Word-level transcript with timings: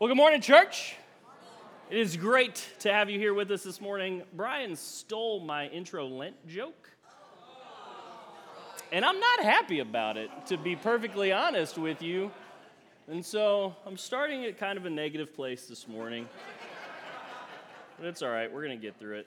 Well, 0.00 0.06
good 0.06 0.16
morning, 0.16 0.40
church. 0.40 0.94
It 1.90 1.98
is 1.98 2.16
great 2.16 2.64
to 2.78 2.92
have 2.92 3.10
you 3.10 3.18
here 3.18 3.34
with 3.34 3.50
us 3.50 3.64
this 3.64 3.80
morning. 3.80 4.22
Brian 4.32 4.76
stole 4.76 5.40
my 5.40 5.66
intro 5.66 6.06
Lent 6.06 6.36
joke. 6.46 6.88
And 8.92 9.04
I'm 9.04 9.18
not 9.18 9.42
happy 9.42 9.80
about 9.80 10.16
it, 10.16 10.30
to 10.46 10.56
be 10.56 10.76
perfectly 10.76 11.32
honest 11.32 11.78
with 11.78 12.00
you. 12.00 12.30
And 13.08 13.26
so 13.26 13.74
I'm 13.84 13.96
starting 13.96 14.44
at 14.44 14.56
kind 14.56 14.78
of 14.78 14.86
a 14.86 14.90
negative 14.90 15.34
place 15.34 15.66
this 15.66 15.88
morning. 15.88 16.28
But 17.98 18.06
it's 18.06 18.22
all 18.22 18.30
right, 18.30 18.52
we're 18.52 18.64
going 18.64 18.78
to 18.78 18.86
get 18.86 19.00
through 19.00 19.16
it. 19.16 19.26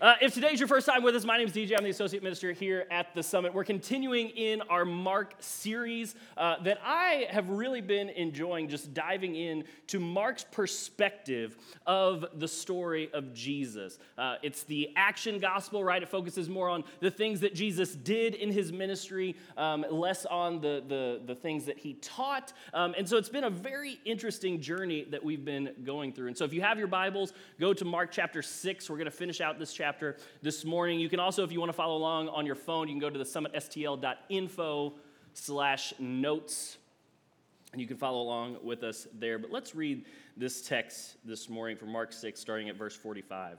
Uh, 0.00 0.14
if 0.22 0.32
today's 0.32 0.58
your 0.58 0.68
first 0.68 0.86
time 0.86 1.02
with 1.02 1.14
us, 1.14 1.24
my 1.24 1.36
name 1.36 1.46
is 1.46 1.52
DJ. 1.52 1.76
I'm 1.76 1.84
the 1.84 1.90
associate 1.90 2.22
minister 2.22 2.52
here 2.52 2.86
at 2.90 3.14
the 3.14 3.22
Summit. 3.22 3.52
We're 3.52 3.62
continuing 3.62 4.30
in 4.30 4.62
our 4.62 4.86
Mark 4.86 5.34
series 5.38 6.14
uh, 6.38 6.56
that 6.62 6.78
I 6.82 7.26
have 7.28 7.50
really 7.50 7.82
been 7.82 8.08
enjoying, 8.08 8.68
just 8.68 8.94
diving 8.94 9.36
in 9.36 9.64
to 9.88 10.00
Mark's 10.00 10.44
perspective 10.50 11.58
of 11.86 12.24
the 12.36 12.48
story 12.48 13.10
of 13.12 13.34
Jesus. 13.34 13.98
Uh, 14.16 14.36
it's 14.42 14.62
the 14.64 14.90
action 14.96 15.38
gospel, 15.38 15.84
right? 15.84 16.02
It 16.02 16.08
focuses 16.08 16.48
more 16.48 16.70
on 16.70 16.84
the 17.00 17.10
things 17.10 17.40
that 17.40 17.54
Jesus 17.54 17.94
did 17.94 18.34
in 18.34 18.50
his 18.50 18.72
ministry, 18.72 19.36
um, 19.58 19.84
less 19.90 20.24
on 20.24 20.60
the, 20.62 20.82
the, 20.88 21.20
the 21.26 21.34
things 21.34 21.66
that 21.66 21.78
he 21.78 21.94
taught. 21.94 22.54
Um, 22.72 22.94
and 22.96 23.06
so 23.06 23.18
it's 23.18 23.28
been 23.28 23.44
a 23.44 23.50
very 23.50 24.00
interesting 24.06 24.60
journey 24.60 25.04
that 25.10 25.22
we've 25.22 25.44
been 25.44 25.74
going 25.84 26.14
through. 26.14 26.28
And 26.28 26.36
so 26.36 26.46
if 26.46 26.54
you 26.54 26.62
have 26.62 26.78
your 26.78 26.88
Bibles, 26.88 27.34
go 27.60 27.74
to 27.74 27.84
Mark 27.84 28.10
chapter 28.10 28.40
6. 28.40 28.88
We're 28.88 28.96
going 28.96 29.04
to 29.04 29.10
finish 29.10 29.42
out 29.42 29.58
this 29.58 29.72
chapter 29.72 29.81
chapter 29.82 30.16
this 30.42 30.64
morning. 30.64 31.00
You 31.00 31.08
can 31.08 31.18
also, 31.18 31.42
if 31.42 31.50
you 31.50 31.58
want 31.58 31.70
to 31.70 31.76
follow 31.76 31.96
along 31.96 32.28
on 32.28 32.46
your 32.46 32.54
phone, 32.54 32.86
you 32.86 32.94
can 32.94 33.00
go 33.00 33.10
to 33.10 33.18
the 33.18 33.24
summitstl.info 33.24 34.92
slash 35.34 35.92
notes, 35.98 36.76
and 37.72 37.80
you 37.80 37.88
can 37.88 37.96
follow 37.96 38.22
along 38.22 38.58
with 38.62 38.84
us 38.84 39.08
there. 39.18 39.40
But 39.40 39.50
let's 39.50 39.74
read 39.74 40.04
this 40.36 40.62
text 40.62 41.16
this 41.24 41.48
morning 41.48 41.76
from 41.76 41.90
Mark 41.90 42.12
6, 42.12 42.38
starting 42.38 42.68
at 42.68 42.76
verse 42.76 42.94
45. 42.94 43.58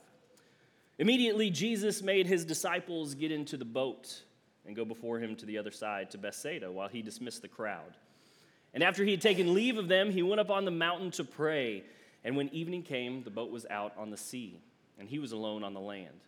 Immediately, 0.97 1.49
Jesus 1.49 2.01
made 2.01 2.25
his 2.25 2.45
disciples 2.45 3.15
get 3.15 3.33
into 3.33 3.57
the 3.57 3.65
boat 3.65 4.21
and 4.65 4.77
go 4.77 4.85
before 4.85 5.19
him 5.19 5.35
to 5.35 5.45
the 5.45 5.57
other 5.57 5.71
side, 5.71 6.09
to 6.11 6.17
Bethsaida, 6.17 6.71
while 6.71 6.87
he 6.87 7.01
dismissed 7.01 7.41
the 7.41 7.49
crowd. 7.49 7.97
And 8.73 8.81
after 8.81 9.03
he 9.03 9.11
had 9.11 9.19
taken 9.19 9.53
leave 9.53 9.77
of 9.77 9.89
them, 9.89 10.09
he 10.09 10.23
went 10.23 10.39
up 10.39 10.51
on 10.51 10.63
the 10.63 10.71
mountain 10.71 11.11
to 11.11 11.25
pray. 11.25 11.83
And 12.23 12.37
when 12.37 12.47
evening 12.53 12.83
came, 12.83 13.23
the 13.23 13.29
boat 13.29 13.51
was 13.51 13.65
out 13.69 13.91
on 13.97 14.09
the 14.09 14.15
sea 14.15 14.61
and 14.99 15.09
he 15.09 15.19
was 15.19 15.31
alone 15.31 15.63
on 15.63 15.73
the 15.73 15.79
land. 15.79 16.19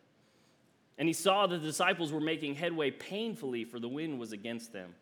And 0.98 1.08
he 1.08 1.14
saw 1.14 1.46
that 1.48 1.58
the 1.58 1.68
disciples 1.68 2.12
were 2.12 2.22
making 2.22 2.56
headway 2.56 2.92
painfully, 2.92 3.66
for 3.66 3.80
the 3.80 3.88
wind 3.88 4.20
was 4.20 4.32
against 4.32 4.72
them. 4.72 4.94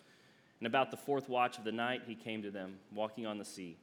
And 0.59 0.67
about 0.67 0.91
the 0.91 0.97
fourth 0.97 1.29
watch 1.29 1.57
of 1.57 1.63
the 1.63 1.71
night, 1.71 2.03
he 2.07 2.15
came 2.15 2.41
to 2.43 2.51
them, 2.51 2.75
walking 2.93 3.25
on 3.25 3.37
the 3.37 3.45
sea. 3.45 3.77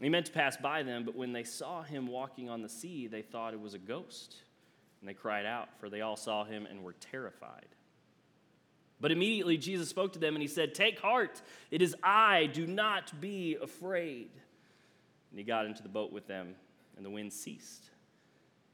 He 0.00 0.08
meant 0.08 0.26
to 0.26 0.32
pass 0.32 0.56
by 0.56 0.82
them, 0.82 1.04
but 1.04 1.14
when 1.14 1.32
they 1.32 1.44
saw 1.44 1.82
him 1.82 2.06
walking 2.06 2.48
on 2.48 2.62
the 2.62 2.68
sea, 2.68 3.06
they 3.06 3.22
thought 3.22 3.54
it 3.54 3.60
was 3.60 3.74
a 3.74 3.78
ghost. 3.78 4.36
And 5.00 5.08
they 5.08 5.14
cried 5.14 5.46
out, 5.46 5.68
for 5.78 5.90
they 5.90 6.00
all 6.00 6.16
saw 6.16 6.44
him 6.44 6.66
and 6.66 6.82
were 6.82 6.94
terrified. 6.94 7.66
But 9.00 9.12
immediately 9.12 9.58
Jesus 9.58 9.88
spoke 9.88 10.14
to 10.14 10.18
them 10.18 10.34
and 10.34 10.42
he 10.42 10.48
said, 10.48 10.74
Take 10.74 10.98
heart, 10.98 11.42
it 11.70 11.82
is 11.82 11.94
I, 12.02 12.46
do 12.46 12.66
not 12.66 13.20
be 13.20 13.56
afraid. 13.60 14.30
And 15.30 15.38
he 15.38 15.44
got 15.44 15.66
into 15.66 15.82
the 15.82 15.88
boat 15.88 16.12
with 16.12 16.26
them, 16.26 16.54
and 16.96 17.04
the 17.04 17.10
wind 17.10 17.32
ceased 17.32 17.90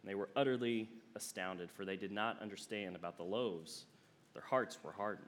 and 0.02 0.10
they 0.10 0.14
were 0.14 0.28
utterly 0.36 0.88
astounded, 1.14 1.70
for 1.70 1.84
they 1.84 1.96
did 1.96 2.12
not 2.12 2.40
understand 2.40 2.96
about 2.96 3.16
the 3.16 3.22
loaves. 3.22 3.84
Their 4.32 4.42
hearts 4.42 4.78
were 4.82 4.92
hardened. 4.92 5.26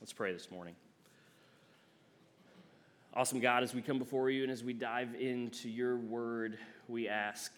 Let's 0.00 0.12
pray 0.12 0.32
this 0.32 0.50
morning. 0.50 0.74
Awesome 3.14 3.40
God, 3.40 3.62
as 3.62 3.74
we 3.74 3.80
come 3.80 3.98
before 3.98 4.28
you 4.28 4.42
and 4.42 4.52
as 4.52 4.62
we 4.62 4.74
dive 4.74 5.14
into 5.18 5.70
your 5.70 5.96
word, 5.96 6.58
we 6.86 7.08
ask 7.08 7.50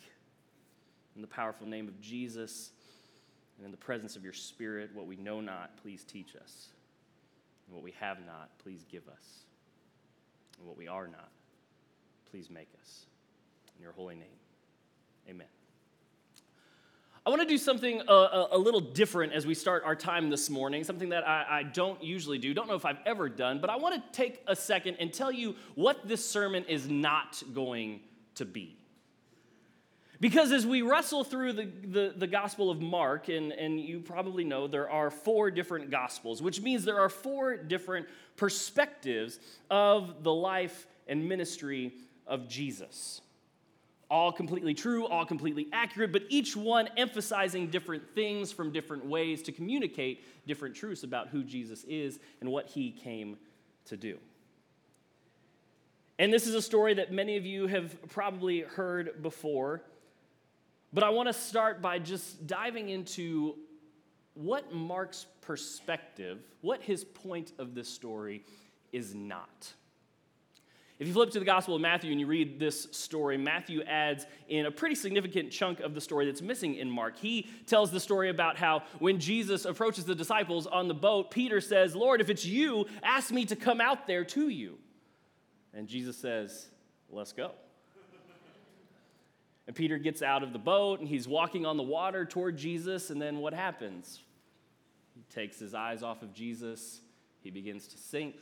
in 1.16 1.20
the 1.20 1.26
powerful 1.26 1.66
name 1.66 1.88
of 1.88 2.00
Jesus 2.00 2.70
and 3.56 3.64
in 3.64 3.72
the 3.72 3.76
presence 3.76 4.14
of 4.14 4.22
your 4.22 4.32
Spirit, 4.32 4.90
what 4.94 5.08
we 5.08 5.16
know 5.16 5.40
not, 5.40 5.76
please 5.82 6.04
teach 6.04 6.36
us. 6.36 6.68
And 7.66 7.74
what 7.74 7.82
we 7.82 7.92
have 7.98 8.18
not, 8.24 8.56
please 8.58 8.84
give 8.88 9.08
us. 9.08 9.44
And 10.58 10.68
what 10.68 10.78
we 10.78 10.86
are 10.86 11.08
not, 11.08 11.30
please 12.30 12.50
make 12.50 12.68
us. 12.80 13.06
In 13.76 13.82
your 13.82 13.92
holy 13.92 14.14
name. 14.14 14.37
Amen. 15.28 15.46
I 17.26 17.30
want 17.30 17.42
to 17.42 17.48
do 17.48 17.58
something 17.58 18.00
a, 18.08 18.12
a, 18.12 18.48
a, 18.52 18.58
little 18.58 18.80
different 18.80 19.34
as 19.34 19.46
we 19.46 19.52
start 19.52 19.82
our 19.84 19.94
time 19.94 20.30
this 20.30 20.48
morning, 20.48 20.82
something 20.82 21.10
that 21.10 21.28
I, 21.28 21.58
I, 21.58 21.62
don't 21.62 22.02
usually 22.02 22.38
do, 22.38 22.54
don't 22.54 22.68
know 22.68 22.74
if 22.74 22.86
I've 22.86 23.00
ever 23.04 23.28
done, 23.28 23.60
but 23.60 23.68
I 23.68 23.76
want 23.76 23.94
to 23.94 24.02
take 24.16 24.42
a 24.46 24.56
second 24.56 24.96
and 24.98 25.12
tell 25.12 25.30
you 25.30 25.54
what 25.74 26.08
this 26.08 26.24
sermon 26.24 26.64
is 26.64 26.88
not 26.88 27.42
going 27.52 28.00
to 28.36 28.46
be. 28.46 28.78
Because 30.20 30.50
as 30.50 30.66
we 30.66 30.80
wrestle 30.80 31.22
through 31.22 31.52
the, 31.52 31.70
the, 31.84 32.14
the, 32.16 32.26
Gospel 32.26 32.70
of 32.70 32.80
Mark, 32.80 33.28
and, 33.28 33.52
and 33.52 33.78
you 33.78 34.00
probably 34.00 34.42
know 34.42 34.66
there 34.66 34.90
are 34.90 35.10
four 35.10 35.50
different 35.50 35.90
Gospels, 35.90 36.40
which 36.40 36.62
means 36.62 36.84
there 36.84 36.98
are 36.98 37.10
four 37.10 37.56
different 37.58 38.06
perspectives 38.36 39.38
of 39.70 40.24
the 40.24 40.32
life 40.32 40.86
and 41.06 41.28
ministry 41.28 41.92
of 42.26 42.48
Jesus 42.48 43.20
all 44.10 44.32
completely 44.32 44.72
true, 44.74 45.06
all 45.06 45.26
completely 45.26 45.68
accurate, 45.72 46.12
but 46.12 46.22
each 46.28 46.56
one 46.56 46.88
emphasizing 46.96 47.68
different 47.68 48.02
things 48.14 48.50
from 48.50 48.72
different 48.72 49.04
ways 49.04 49.42
to 49.42 49.52
communicate 49.52 50.24
different 50.46 50.74
truths 50.74 51.02
about 51.02 51.28
who 51.28 51.44
Jesus 51.44 51.84
is 51.84 52.18
and 52.40 52.50
what 52.50 52.68
he 52.68 52.90
came 52.90 53.36
to 53.84 53.96
do. 53.96 54.18
And 56.18 56.32
this 56.32 56.46
is 56.46 56.54
a 56.54 56.62
story 56.62 56.94
that 56.94 57.12
many 57.12 57.36
of 57.36 57.44
you 57.46 57.66
have 57.66 57.96
probably 58.08 58.60
heard 58.60 59.22
before, 59.22 59.82
but 60.92 61.04
I 61.04 61.10
want 61.10 61.28
to 61.28 61.32
start 61.34 61.82
by 61.82 61.98
just 61.98 62.46
diving 62.46 62.88
into 62.88 63.56
what 64.34 64.72
Mark's 64.72 65.26
perspective, 65.42 66.38
what 66.60 66.80
his 66.80 67.04
point 67.04 67.52
of 67.58 67.74
this 67.74 67.88
story 67.88 68.44
is 68.92 69.14
not. 69.14 69.72
If 70.98 71.06
you 71.06 71.12
flip 71.12 71.30
to 71.30 71.38
the 71.38 71.44
Gospel 71.44 71.76
of 71.76 71.80
Matthew 71.80 72.10
and 72.10 72.18
you 72.18 72.26
read 72.26 72.58
this 72.58 72.88
story, 72.90 73.38
Matthew 73.38 73.82
adds 73.82 74.26
in 74.48 74.66
a 74.66 74.70
pretty 74.70 74.96
significant 74.96 75.52
chunk 75.52 75.78
of 75.78 75.94
the 75.94 76.00
story 76.00 76.26
that's 76.26 76.42
missing 76.42 76.74
in 76.74 76.90
Mark. 76.90 77.16
He 77.16 77.48
tells 77.66 77.92
the 77.92 78.00
story 78.00 78.30
about 78.30 78.56
how 78.56 78.82
when 78.98 79.20
Jesus 79.20 79.64
approaches 79.64 80.06
the 80.06 80.14
disciples 80.16 80.66
on 80.66 80.88
the 80.88 80.94
boat, 80.94 81.30
Peter 81.30 81.60
says, 81.60 81.94
Lord, 81.94 82.20
if 82.20 82.30
it's 82.30 82.44
you, 82.44 82.86
ask 83.04 83.30
me 83.30 83.44
to 83.44 83.54
come 83.54 83.80
out 83.80 84.08
there 84.08 84.24
to 84.24 84.48
you. 84.48 84.76
And 85.72 85.86
Jesus 85.86 86.16
says, 86.16 86.66
Let's 87.10 87.32
go. 87.32 87.52
And 89.66 89.76
Peter 89.76 89.98
gets 89.98 90.20
out 90.20 90.42
of 90.42 90.52
the 90.52 90.58
boat 90.58 90.98
and 90.98 91.08
he's 91.08 91.28
walking 91.28 91.64
on 91.64 91.76
the 91.76 91.82
water 91.82 92.24
toward 92.24 92.56
Jesus. 92.56 93.10
And 93.10 93.20
then 93.20 93.38
what 93.38 93.54
happens? 93.54 94.20
He 95.14 95.22
takes 95.32 95.58
his 95.58 95.74
eyes 95.74 96.02
off 96.02 96.22
of 96.22 96.32
Jesus, 96.32 97.00
he 97.40 97.50
begins 97.50 97.86
to 97.88 97.98
sink 97.98 98.36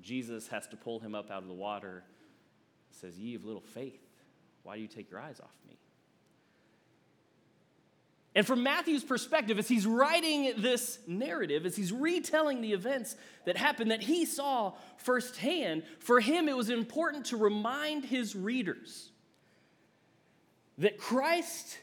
Jesus 0.00 0.48
has 0.48 0.66
to 0.68 0.76
pull 0.76 1.00
him 1.00 1.14
up 1.14 1.30
out 1.30 1.42
of 1.42 1.48
the 1.48 1.54
water. 1.54 2.04
He 2.90 2.96
says, 2.96 3.18
Ye 3.18 3.34
of 3.34 3.44
little 3.44 3.62
faith, 3.62 4.00
why 4.62 4.76
do 4.76 4.82
you 4.82 4.88
take 4.88 5.10
your 5.10 5.20
eyes 5.20 5.40
off 5.40 5.54
me? 5.66 5.78
And 8.34 8.46
from 8.46 8.62
Matthew's 8.62 9.02
perspective, 9.02 9.58
as 9.58 9.66
he's 9.66 9.86
writing 9.86 10.52
this 10.58 10.98
narrative, 11.06 11.64
as 11.64 11.74
he's 11.74 11.90
retelling 11.90 12.60
the 12.60 12.74
events 12.74 13.16
that 13.46 13.56
happened 13.56 13.90
that 13.90 14.02
he 14.02 14.26
saw 14.26 14.74
firsthand, 14.98 15.84
for 16.00 16.20
him 16.20 16.46
it 16.46 16.54
was 16.54 16.68
important 16.68 17.26
to 17.26 17.38
remind 17.38 18.04
his 18.04 18.36
readers 18.36 19.08
that 20.76 20.98
Christ 20.98 21.78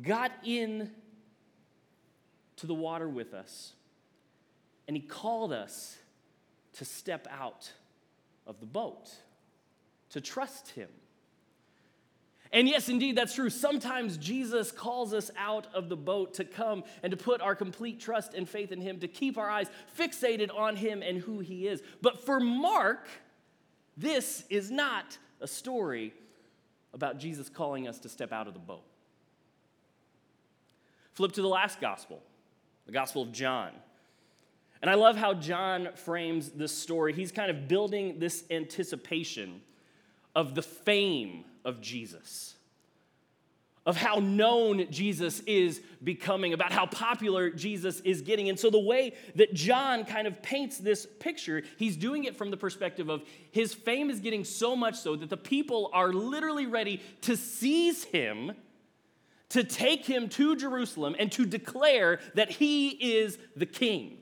got 0.00 0.32
in 0.42 0.90
to 2.56 2.66
the 2.66 2.74
water 2.74 3.06
with 3.08 3.34
us 3.34 3.74
and 4.88 4.96
he 4.96 5.02
called 5.02 5.52
us 5.52 5.98
to 6.74 6.84
step 6.84 7.26
out 7.30 7.70
of 8.46 8.60
the 8.60 8.66
boat, 8.66 9.10
to 10.10 10.20
trust 10.20 10.70
Him. 10.70 10.88
And 12.52 12.68
yes, 12.68 12.90
indeed, 12.90 13.16
that's 13.16 13.34
true. 13.34 13.48
Sometimes 13.48 14.18
Jesus 14.18 14.70
calls 14.70 15.14
us 15.14 15.30
out 15.38 15.66
of 15.72 15.88
the 15.88 15.96
boat 15.96 16.34
to 16.34 16.44
come 16.44 16.84
and 17.02 17.10
to 17.10 17.16
put 17.16 17.40
our 17.40 17.54
complete 17.54 17.98
trust 17.98 18.34
and 18.34 18.46
faith 18.46 18.72
in 18.72 18.80
Him, 18.80 19.00
to 19.00 19.08
keep 19.08 19.38
our 19.38 19.48
eyes 19.48 19.68
fixated 19.98 20.54
on 20.54 20.76
Him 20.76 21.02
and 21.02 21.18
who 21.18 21.38
He 21.38 21.66
is. 21.66 21.82
But 22.02 22.24
for 22.24 22.40
Mark, 22.40 23.08
this 23.96 24.44
is 24.50 24.70
not 24.70 25.16
a 25.40 25.46
story 25.46 26.12
about 26.92 27.18
Jesus 27.18 27.48
calling 27.48 27.88
us 27.88 27.98
to 28.00 28.08
step 28.10 28.32
out 28.32 28.46
of 28.46 28.52
the 28.52 28.60
boat. 28.60 28.84
Flip 31.14 31.32
to 31.32 31.42
the 31.42 31.48
last 31.48 31.80
gospel, 31.80 32.22
the 32.86 32.92
Gospel 32.92 33.22
of 33.22 33.32
John. 33.32 33.70
And 34.82 34.90
I 34.90 34.94
love 34.94 35.16
how 35.16 35.32
John 35.32 35.90
frames 35.94 36.50
this 36.50 36.76
story. 36.76 37.12
He's 37.12 37.30
kind 37.30 37.50
of 37.50 37.68
building 37.68 38.18
this 38.18 38.42
anticipation 38.50 39.62
of 40.34 40.56
the 40.56 40.62
fame 40.62 41.44
of 41.64 41.80
Jesus, 41.80 42.56
of 43.86 43.96
how 43.96 44.16
known 44.16 44.90
Jesus 44.90 45.38
is 45.40 45.80
becoming, 46.02 46.52
about 46.52 46.72
how 46.72 46.86
popular 46.86 47.48
Jesus 47.48 48.00
is 48.00 48.22
getting. 48.22 48.48
And 48.48 48.58
so, 48.58 48.70
the 48.70 48.80
way 48.80 49.14
that 49.36 49.54
John 49.54 50.04
kind 50.04 50.26
of 50.26 50.42
paints 50.42 50.78
this 50.78 51.06
picture, 51.20 51.62
he's 51.78 51.96
doing 51.96 52.24
it 52.24 52.36
from 52.36 52.50
the 52.50 52.56
perspective 52.56 53.08
of 53.08 53.22
his 53.52 53.72
fame 53.72 54.10
is 54.10 54.18
getting 54.18 54.44
so 54.44 54.74
much 54.74 54.96
so 54.96 55.14
that 55.14 55.30
the 55.30 55.36
people 55.36 55.90
are 55.92 56.12
literally 56.12 56.66
ready 56.66 57.00
to 57.20 57.36
seize 57.36 58.02
him, 58.02 58.50
to 59.50 59.62
take 59.62 60.06
him 60.06 60.28
to 60.30 60.56
Jerusalem, 60.56 61.14
and 61.20 61.30
to 61.32 61.46
declare 61.46 62.18
that 62.34 62.50
he 62.50 62.88
is 62.88 63.38
the 63.54 63.66
king. 63.66 64.18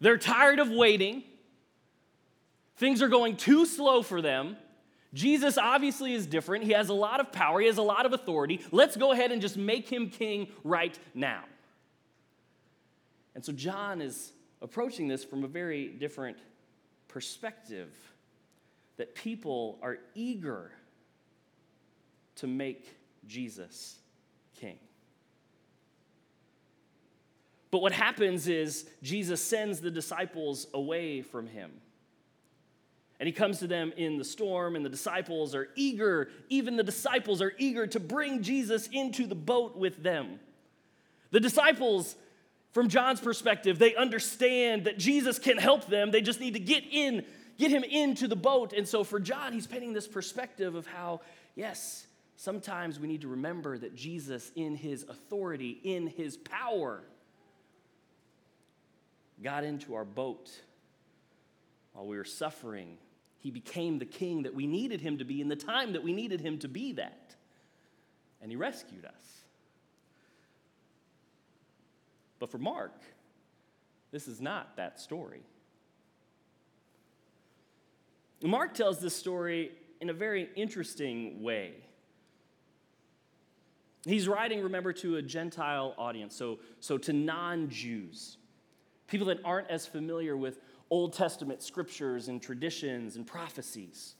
They're 0.00 0.18
tired 0.18 0.58
of 0.58 0.70
waiting, 0.70 1.22
things 2.76 3.02
are 3.02 3.08
going 3.08 3.36
too 3.36 3.66
slow 3.66 4.02
for 4.02 4.20
them. 4.20 4.56
Jesus 5.12 5.56
obviously 5.56 6.12
is 6.12 6.26
different. 6.26 6.64
He 6.64 6.72
has 6.72 6.88
a 6.88 6.94
lot 6.94 7.20
of 7.20 7.30
power, 7.30 7.60
he 7.60 7.66
has 7.66 7.78
a 7.78 7.82
lot 7.82 8.04
of 8.04 8.12
authority. 8.12 8.60
Let's 8.72 8.96
go 8.96 9.12
ahead 9.12 9.30
and 9.32 9.40
just 9.40 9.56
make 9.56 9.88
him 9.88 10.10
king 10.10 10.48
right 10.64 10.98
now. 11.14 11.44
And 13.34 13.44
so 13.44 13.52
John 13.52 14.00
is 14.00 14.32
approaching 14.60 15.08
this 15.08 15.24
from 15.24 15.44
a 15.44 15.48
very 15.48 15.88
different 15.88 16.38
perspective 17.08 17.90
that 18.96 19.14
people 19.14 19.78
are 19.82 19.98
eager 20.14 20.70
to 22.36 22.46
make 22.46 22.96
Jesus 23.26 23.98
king. 24.58 24.78
But 27.74 27.82
what 27.82 27.90
happens 27.90 28.46
is 28.46 28.86
Jesus 29.02 29.42
sends 29.42 29.80
the 29.80 29.90
disciples 29.90 30.68
away 30.72 31.22
from 31.22 31.48
him. 31.48 31.72
And 33.18 33.26
he 33.26 33.32
comes 33.32 33.58
to 33.58 33.66
them 33.66 33.92
in 33.96 34.16
the 34.16 34.24
storm, 34.24 34.76
and 34.76 34.84
the 34.84 34.90
disciples 34.90 35.56
are 35.56 35.66
eager, 35.74 36.28
even 36.48 36.76
the 36.76 36.84
disciples 36.84 37.42
are 37.42 37.52
eager 37.58 37.88
to 37.88 37.98
bring 37.98 38.44
Jesus 38.44 38.86
into 38.92 39.26
the 39.26 39.34
boat 39.34 39.76
with 39.76 40.04
them. 40.04 40.38
The 41.32 41.40
disciples, 41.40 42.14
from 42.70 42.88
John's 42.88 43.20
perspective, 43.20 43.80
they 43.80 43.96
understand 43.96 44.84
that 44.84 44.96
Jesus 44.96 45.40
can 45.40 45.58
help 45.58 45.88
them. 45.88 46.12
They 46.12 46.22
just 46.22 46.38
need 46.38 46.54
to 46.54 46.60
get 46.60 46.84
in, 46.88 47.24
get 47.58 47.72
him 47.72 47.82
into 47.82 48.28
the 48.28 48.36
boat. 48.36 48.72
And 48.72 48.86
so 48.86 49.02
for 49.02 49.18
John, 49.18 49.52
he's 49.52 49.66
painting 49.66 49.94
this 49.94 50.06
perspective 50.06 50.76
of 50.76 50.86
how, 50.86 51.22
yes, 51.56 52.06
sometimes 52.36 53.00
we 53.00 53.08
need 53.08 53.22
to 53.22 53.28
remember 53.28 53.76
that 53.78 53.96
Jesus, 53.96 54.52
in 54.54 54.76
his 54.76 55.02
authority, 55.08 55.80
in 55.82 56.06
his 56.06 56.36
power, 56.36 57.02
got 59.42 59.64
into 59.64 59.94
our 59.94 60.04
boat 60.04 60.50
while 61.92 62.06
we 62.06 62.16
were 62.16 62.24
suffering 62.24 62.98
he 63.44 63.50
became 63.50 63.98
the 63.98 64.06
king 64.06 64.44
that 64.44 64.54
we 64.54 64.66
needed 64.66 65.02
him 65.02 65.18
to 65.18 65.24
be 65.24 65.42
in 65.42 65.48
the 65.48 65.54
time 65.56 65.92
that 65.92 66.02
we 66.02 66.14
needed 66.14 66.40
him 66.40 66.58
to 66.60 66.68
be 66.68 66.92
that. 66.92 67.36
And 68.40 68.50
he 68.50 68.56
rescued 68.56 69.04
us. 69.04 69.42
But 72.38 72.50
for 72.50 72.56
Mark, 72.56 73.02
this 74.12 74.28
is 74.28 74.40
not 74.40 74.76
that 74.76 74.98
story. 74.98 75.42
Mark 78.42 78.72
tells 78.72 78.98
this 78.98 79.14
story 79.14 79.72
in 80.00 80.08
a 80.08 80.14
very 80.14 80.48
interesting 80.56 81.42
way. 81.42 81.74
He's 84.06 84.26
writing, 84.26 84.62
remember, 84.62 84.94
to 84.94 85.16
a 85.16 85.22
Gentile 85.22 85.94
audience, 85.98 86.34
so, 86.34 86.60
so 86.80 86.96
to 86.96 87.12
non 87.12 87.68
Jews, 87.68 88.38
people 89.06 89.26
that 89.28 89.38
aren't 89.44 89.70
as 89.70 89.86
familiar 89.86 90.36
with 90.36 90.58
Old 90.90 91.12
Testament 91.12 91.62
scriptures 91.62 92.28
and 92.28 92.40
traditions 92.40 93.16
and 93.16 93.26
prophecies. 93.26 94.14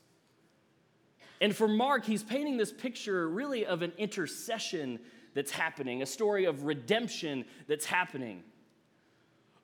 And 1.41 1.55
for 1.55 1.69
Mark, 1.69 2.05
he's 2.05 2.23
painting 2.23 2.57
this 2.57 2.73
picture 2.73 3.29
really 3.29 3.67
of 3.67 3.83
an 3.83 3.93
intercession 3.99 4.99
that's 5.35 5.51
happening, 5.51 6.03
a 6.03 6.07
story 6.07 6.45
of 6.45 6.65
redemption 6.65 7.45
that's 7.67 7.85
happening. 7.85 8.43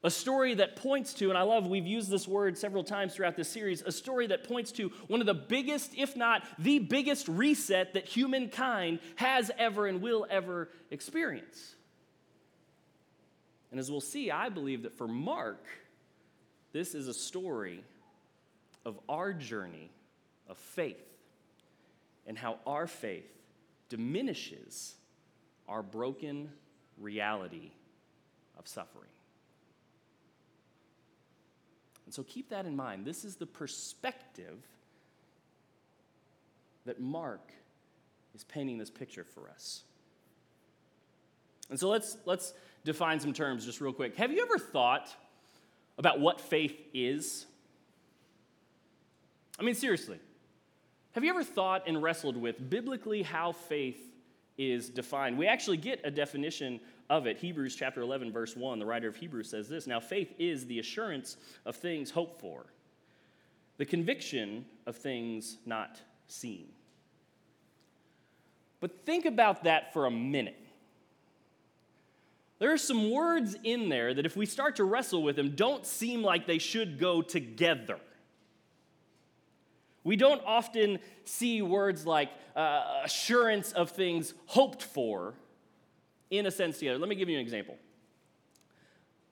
A 0.02 0.10
story 0.10 0.54
that 0.54 0.76
points 0.76 1.12
to, 1.14 1.28
and 1.28 1.36
I 1.36 1.42
love 1.42 1.66
we've 1.66 1.86
used 1.86 2.10
this 2.10 2.26
word 2.26 2.56
several 2.56 2.82
times 2.82 3.14
throughout 3.14 3.36
this 3.36 3.48
series, 3.48 3.82
a 3.82 3.92
story 3.92 4.26
that 4.28 4.44
points 4.44 4.72
to 4.72 4.90
one 5.08 5.20
of 5.20 5.26
the 5.26 5.34
biggest, 5.34 5.92
if 5.94 6.16
not 6.16 6.42
the 6.58 6.78
biggest, 6.78 7.28
reset 7.28 7.92
that 7.92 8.06
humankind 8.06 9.00
has 9.16 9.50
ever 9.58 9.86
and 9.86 10.00
will 10.00 10.26
ever 10.30 10.70
experience. 10.90 11.76
And 13.70 13.78
as 13.78 13.90
we'll 13.90 14.00
see, 14.00 14.30
I 14.30 14.48
believe 14.48 14.82
that 14.82 14.96
for 14.96 15.06
Mark, 15.06 15.64
this 16.72 16.94
is 16.94 17.08
a 17.08 17.14
story 17.14 17.84
of 18.84 18.98
our 19.08 19.32
journey 19.32 19.90
of 20.48 20.58
faith 20.58 20.96
and 22.26 22.36
how 22.36 22.58
our 22.66 22.86
faith 22.86 23.30
diminishes 23.88 24.94
our 25.68 25.82
broken 25.82 26.50
reality 26.98 27.70
of 28.58 28.66
suffering. 28.66 29.10
And 32.06 32.14
so 32.14 32.24
keep 32.24 32.50
that 32.50 32.66
in 32.66 32.74
mind. 32.74 33.04
This 33.04 33.24
is 33.24 33.36
the 33.36 33.46
perspective 33.46 34.58
that 36.84 37.00
Mark 37.00 37.52
is 38.34 38.42
painting 38.44 38.78
this 38.78 38.90
picture 38.90 39.24
for 39.24 39.48
us. 39.48 39.82
And 41.68 41.78
so 41.78 41.88
let's, 41.88 42.16
let's 42.24 42.52
define 42.84 43.20
some 43.20 43.32
terms 43.32 43.64
just 43.64 43.80
real 43.80 43.92
quick. 43.92 44.16
Have 44.16 44.32
you 44.32 44.42
ever 44.42 44.58
thought 44.58 45.14
about 45.98 46.20
what 46.20 46.40
faith 46.40 46.78
is? 46.94 47.46
I 49.58 49.62
mean, 49.62 49.74
seriously, 49.74 50.18
have 51.12 51.24
you 51.24 51.30
ever 51.30 51.44
thought 51.44 51.82
and 51.86 52.02
wrestled 52.02 52.36
with 52.36 52.70
biblically 52.70 53.22
how 53.22 53.52
faith 53.52 54.00
is 54.56 54.88
defined? 54.88 55.36
We 55.36 55.46
actually 55.46 55.76
get 55.76 56.00
a 56.04 56.10
definition 56.10 56.80
of 57.10 57.26
it. 57.26 57.36
Hebrews 57.38 57.74
chapter 57.74 58.00
11, 58.00 58.32
verse 58.32 58.56
1, 58.56 58.78
the 58.78 58.86
writer 58.86 59.08
of 59.08 59.16
Hebrews 59.16 59.50
says 59.50 59.68
this 59.68 59.86
Now, 59.86 60.00
faith 60.00 60.32
is 60.38 60.66
the 60.66 60.78
assurance 60.78 61.36
of 61.66 61.76
things 61.76 62.10
hoped 62.10 62.40
for, 62.40 62.66
the 63.76 63.84
conviction 63.84 64.64
of 64.86 64.96
things 64.96 65.58
not 65.66 66.00
seen. 66.28 66.68
But 68.78 69.04
think 69.04 69.26
about 69.26 69.64
that 69.64 69.92
for 69.92 70.06
a 70.06 70.10
minute. 70.10 70.59
There 72.60 72.72
are 72.72 72.78
some 72.78 73.10
words 73.10 73.56
in 73.64 73.88
there 73.88 74.14
that, 74.14 74.26
if 74.26 74.36
we 74.36 74.46
start 74.46 74.76
to 74.76 74.84
wrestle 74.84 75.22
with 75.22 75.34
them, 75.34 75.56
don't 75.56 75.84
seem 75.84 76.22
like 76.22 76.46
they 76.46 76.58
should 76.58 76.98
go 76.98 77.22
together. 77.22 77.98
We 80.04 80.16
don't 80.16 80.42
often 80.46 80.98
see 81.24 81.62
words 81.62 82.06
like 82.06 82.30
uh, 82.54 83.00
assurance 83.02 83.72
of 83.72 83.90
things 83.90 84.34
hoped 84.46 84.82
for 84.82 85.34
in 86.30 86.46
a 86.46 86.50
sense 86.50 86.78
together. 86.78 86.98
Let 86.98 87.08
me 87.08 87.16
give 87.16 87.28
you 87.28 87.36
an 87.36 87.42
example. 87.42 87.76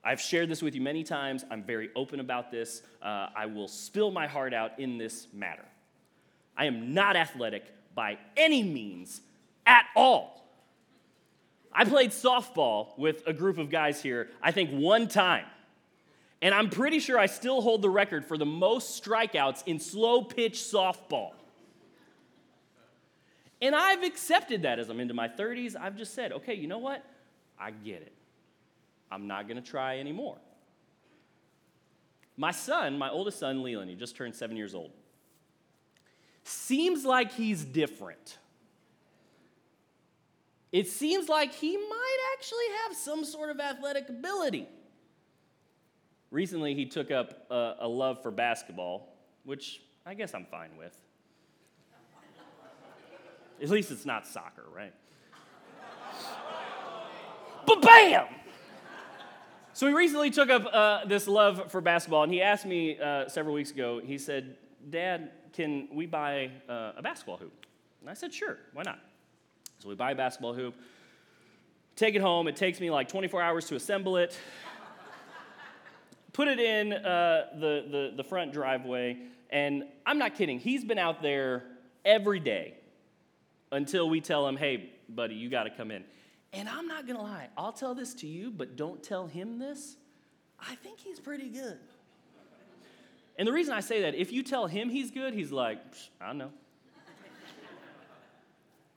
I've 0.03 0.21
shared 0.21 0.49
this 0.49 0.63
with 0.63 0.73
you 0.73 0.81
many 0.81 1.03
times. 1.03 1.45
I'm 1.51 1.63
very 1.63 1.89
open 1.95 2.19
about 2.19 2.51
this. 2.51 2.81
Uh, 3.01 3.27
I 3.35 3.45
will 3.45 3.67
spill 3.67 4.09
my 4.09 4.25
heart 4.25 4.53
out 4.55 4.79
in 4.79 4.97
this 4.97 5.27
matter. 5.33 5.65
I 6.57 6.65
am 6.65 6.95
not 6.95 7.15
athletic 7.15 7.63
by 7.93 8.17
any 8.35 8.63
means 8.63 9.21
at 9.67 9.85
all. 9.95 10.48
I 11.71 11.85
played 11.85 12.11
softball 12.11 12.97
with 12.97 13.23
a 13.27 13.33
group 13.33 13.57
of 13.57 13.69
guys 13.69 14.01
here, 14.01 14.29
I 14.41 14.51
think 14.51 14.71
one 14.71 15.07
time. 15.07 15.45
And 16.41 16.55
I'm 16.55 16.69
pretty 16.69 16.99
sure 16.99 17.19
I 17.19 17.25
still 17.25 17.61
hold 17.61 17.81
the 17.81 17.89
record 17.89 18.25
for 18.25 18.37
the 18.37 18.45
most 18.45 19.03
strikeouts 19.03 19.63
in 19.65 19.79
slow 19.79 20.23
pitch 20.23 20.53
softball. 20.53 21.31
And 23.61 23.75
I've 23.75 24.03
accepted 24.03 24.61
that 24.61 24.79
as 24.79 24.89
I'm 24.89 24.99
into 24.99 25.13
my 25.13 25.27
30s. 25.27 25.75
I've 25.79 25.97
just 25.97 26.13
said, 26.13 26.31
okay, 26.31 26.53
you 26.53 26.67
know 26.67 26.77
what? 26.77 27.03
I 27.59 27.71
get 27.71 28.01
it. 28.01 28.13
I'm 29.11 29.27
not 29.27 29.47
going 29.47 29.61
to 29.61 29.69
try 29.69 29.99
anymore. 29.99 30.37
My 32.37 32.51
son, 32.51 32.97
my 32.97 33.09
oldest 33.09 33.39
son, 33.39 33.63
Leland, 33.63 33.89
he 33.89 33.97
just 33.97 34.15
turned 34.15 34.33
seven 34.33 34.55
years 34.55 34.73
old, 34.73 34.91
seems 36.45 37.03
like 37.03 37.33
he's 37.33 37.65
different 37.65 38.37
it 40.71 40.87
seems 40.87 41.29
like 41.29 41.53
he 41.53 41.75
might 41.75 42.17
actually 42.37 42.65
have 42.83 42.95
some 42.95 43.25
sort 43.25 43.49
of 43.49 43.59
athletic 43.59 44.09
ability. 44.09 44.67
Recently, 46.31 46.75
he 46.75 46.85
took 46.85 47.09
up 47.09 47.47
a, 47.49 47.75
a 47.79 47.87
love 47.87 48.21
for 48.21 48.29
basketball, 48.29 49.15
which 49.43 49.81
I 50.05 50.13
guess 50.13 50.35
I'm 50.35 50.45
fine 50.45 50.77
with. 50.77 50.95
At 53.61 53.69
least 53.69 53.91
it's 53.91 54.05
not 54.05 54.25
soccer, 54.25 54.63
right? 54.73 54.93
but 57.65 57.81
bam! 57.81 58.27
So 59.73 59.87
he 59.87 59.93
recently 59.93 60.29
took 60.29 60.49
up 60.49 60.65
uh, 60.71 61.05
this 61.05 61.27
love 61.27 61.71
for 61.71 61.81
basketball, 61.81 62.23
and 62.23 62.33
he 62.33 62.41
asked 62.41 62.65
me 62.65 62.99
uh, 62.99 63.27
several 63.27 63.55
weeks 63.55 63.71
ago, 63.71 64.01
he 64.03 64.17
said, 64.17 64.55
Dad, 64.89 65.31
can 65.53 65.87
we 65.93 66.05
buy 66.05 66.51
uh, 66.67 66.93
a 66.97 67.01
basketball 67.01 67.37
hoop? 67.37 67.65
And 68.01 68.09
I 68.09 68.13
said, 68.13 68.33
Sure, 68.33 68.57
why 68.73 68.83
not? 68.83 68.99
So 69.79 69.87
we 69.87 69.95
buy 69.95 70.11
a 70.11 70.15
basketball 70.15 70.53
hoop, 70.53 70.75
take 71.95 72.15
it 72.15 72.21
home. 72.21 72.47
It 72.47 72.57
takes 72.57 72.81
me 72.81 72.91
like 72.91 73.07
24 73.07 73.41
hours 73.41 73.65
to 73.65 73.75
assemble 73.75 74.17
it, 74.17 74.37
put 76.33 76.49
it 76.49 76.59
in 76.59 76.93
uh, 76.93 77.45
the, 77.55 77.85
the, 77.89 78.13
the 78.17 78.23
front 78.23 78.51
driveway, 78.51 79.17
and 79.49 79.83
I'm 80.05 80.17
not 80.17 80.35
kidding. 80.35 80.59
He's 80.59 80.83
been 80.83 80.99
out 80.99 81.21
there 81.21 81.63
every 82.03 82.41
day 82.41 82.75
until 83.71 84.09
we 84.09 84.19
tell 84.19 84.47
him, 84.47 84.57
hey, 84.57 84.89
buddy, 85.07 85.35
you 85.35 85.49
got 85.49 85.63
to 85.63 85.69
come 85.69 85.91
in. 85.91 86.03
And 86.51 86.67
I'm 86.67 86.87
not 86.87 87.05
going 87.05 87.17
to 87.17 87.23
lie, 87.23 87.47
I'll 87.57 87.71
tell 87.71 87.95
this 87.95 88.13
to 88.15 88.27
you, 88.27 88.51
but 88.51 88.75
don't 88.75 89.01
tell 89.01 89.27
him 89.27 89.59
this. 89.59 89.95
I 90.59 90.75
think 90.75 90.99
he's 90.99 91.19
pretty 91.19 91.49
good. 91.49 91.77
And 93.37 93.47
the 93.47 93.53
reason 93.53 93.73
I 93.73 93.79
say 93.79 94.01
that, 94.01 94.15
if 94.15 94.33
you 94.33 94.43
tell 94.43 94.67
him 94.67 94.89
he's 94.89 95.11
good, 95.11 95.33
he's 95.33 95.53
like, 95.53 95.79
I 96.19 96.33
know. 96.33 96.51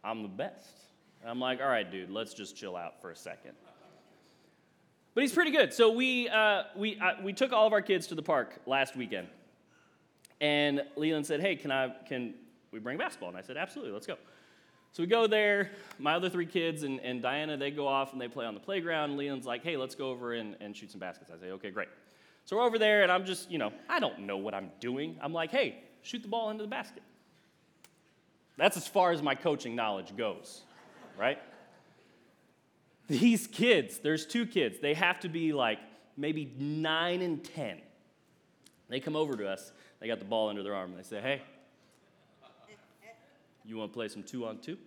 I'm 0.05 0.23
the 0.23 0.29
best. 0.29 0.79
And 1.21 1.31
I'm 1.31 1.41
like, 1.41 1.61
all 1.61 1.69
right, 1.69 1.89
dude, 1.89 2.11
let's 2.11 2.35
just 2.35 2.57
chill 2.57 2.77
out 2.77 3.01
for 3.01 3.11
a 3.11 3.17
second. 3.17 3.53
But 5.15 5.23
he's 5.23 5.33
pretty 5.33 5.51
good. 5.51 5.73
So 5.73 5.93
we, 5.93 6.29
uh, 6.29 6.65
we, 6.77 6.99
uh, 6.99 7.23
we 7.23 7.33
took 7.33 7.53
all 7.53 7.67
of 7.67 7.73
our 7.73 7.83
kids 7.83 8.07
to 8.09 8.15
the 8.15 8.23
park 8.23 8.61
last 8.67 8.97
weekend. 8.97 9.29
And 10.41 10.83
Leland 10.97 11.27
said, 11.27 11.41
hey, 11.41 11.55
can, 11.55 11.71
I, 11.71 11.95
can 12.09 12.35
we 12.73 12.79
bring 12.79 12.99
basketball? 12.99 13.29
And 13.29 13.39
I 13.39 13.43
said, 13.43 13.57
absolutely, 13.57 13.93
let's 13.93 14.07
go. 14.07 14.17
So 14.93 15.03
we 15.03 15.07
go 15.07 15.27
there. 15.27 15.71
My 15.99 16.15
other 16.15 16.29
three 16.29 16.47
kids 16.47 16.83
and, 16.83 16.99
and 17.01 17.23
Diana, 17.23 17.57
they 17.57 17.71
go 17.71 17.87
off 17.87 18.13
and 18.13 18.21
they 18.21 18.29
play 18.29 18.45
on 18.45 18.55
the 18.55 18.61
playground. 18.61 19.17
Leland's 19.17 19.47
like, 19.47 19.63
hey, 19.63 19.77
let's 19.77 19.95
go 19.95 20.11
over 20.11 20.35
and, 20.35 20.57
and 20.61 20.77
shoot 20.77 20.91
some 20.91 21.01
baskets. 21.01 21.31
I 21.31 21.39
say, 21.39 21.51
okay, 21.53 21.71
great. 21.71 21.89
So 22.45 22.57
we're 22.57 22.65
over 22.65 22.79
there, 22.79 23.05
and 23.05 23.13
I'm 23.13 23.25
just, 23.25 23.51
you 23.51 23.59
know, 23.59 23.73
I 23.89 24.01
don't 24.01 24.21
know 24.21 24.37
what 24.37 24.53
I'm 24.53 24.71
doing. 24.81 25.17
I'm 25.23 25.33
like, 25.33 25.51
hey, 25.51 25.85
shoot 26.03 26.23
the 26.23 26.29
ball 26.29 26.51
into 26.51 26.65
the 26.65 26.69
basket. 26.69 27.03
That's 28.63 28.77
as 28.77 28.87
far 28.87 29.11
as 29.11 29.21
my 29.21 29.35
coaching 29.35 29.75
knowledge 29.75 30.17
goes, 30.17 30.63
right? 31.19 31.37
These 33.09 33.49
kids, 33.49 33.99
there's 33.99 34.25
two 34.25 34.47
kids, 34.47 34.79
they 34.79 34.95
have 34.95 35.19
to 35.19 35.29
be 35.29 35.53
like 35.53 35.81
maybe 36.17 36.55
nine 36.57 37.23
and 37.23 37.43
10. 37.43 37.81
They 38.89 39.01
come 39.01 39.17
over 39.17 39.37
to 39.37 39.49
us, 39.49 39.73
they 39.99 40.07
got 40.07 40.21
the 40.21 40.25
ball 40.27 40.49
under 40.49 40.63
their 40.63 40.77
arm, 40.77 40.91
and 40.91 40.99
they 41.01 41.03
say, 41.03 41.21
hey, 41.21 41.43
you 43.65 43.79
want 43.79 43.91
to 43.91 43.95
play 43.95 44.07
some 44.07 44.23
two 44.23 44.47
on 44.47 44.59
two? 44.59 44.79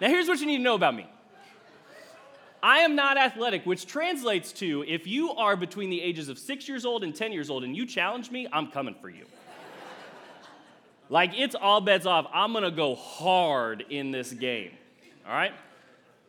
now, 0.00 0.06
here's 0.06 0.28
what 0.28 0.38
you 0.38 0.46
need 0.46 0.58
to 0.58 0.62
know 0.62 0.76
about 0.76 0.94
me 0.94 1.08
I 2.62 2.78
am 2.78 2.94
not 2.94 3.18
athletic, 3.18 3.66
which 3.66 3.86
translates 3.86 4.52
to 4.52 4.84
if 4.86 5.04
you 5.04 5.32
are 5.32 5.56
between 5.56 5.90
the 5.90 6.00
ages 6.00 6.28
of 6.28 6.38
six 6.38 6.68
years 6.68 6.84
old 6.84 7.02
and 7.02 7.12
10 7.12 7.32
years 7.32 7.50
old 7.50 7.64
and 7.64 7.76
you 7.76 7.86
challenge 7.86 8.30
me, 8.30 8.46
I'm 8.52 8.68
coming 8.68 8.94
for 8.94 9.08
you. 9.08 9.26
Like, 11.10 11.32
it's 11.36 11.56
all 11.56 11.80
bets 11.80 12.06
off. 12.06 12.26
I'm 12.32 12.52
going 12.52 12.64
to 12.64 12.70
go 12.70 12.94
hard 12.94 13.84
in 13.90 14.12
this 14.12 14.32
game. 14.32 14.70
All 15.26 15.32
right? 15.32 15.52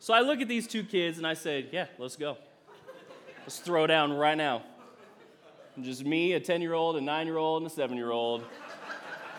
So 0.00 0.12
I 0.12 0.20
look 0.20 0.40
at 0.40 0.48
these 0.48 0.66
two 0.66 0.82
kids 0.82 1.18
and 1.18 1.26
I 1.26 1.34
say, 1.34 1.68
yeah, 1.70 1.86
let's 1.98 2.16
go. 2.16 2.36
Let's 3.42 3.60
throw 3.60 3.86
down 3.86 4.12
right 4.12 4.36
now. 4.36 4.62
Just 5.80 6.04
me, 6.04 6.32
a 6.32 6.40
10 6.40 6.60
year 6.60 6.74
old, 6.74 6.96
a 6.96 7.00
9 7.00 7.26
year 7.26 7.36
old, 7.38 7.62
and 7.62 7.70
a 7.70 7.74
7 7.74 7.96
year 7.96 8.10
old 8.10 8.44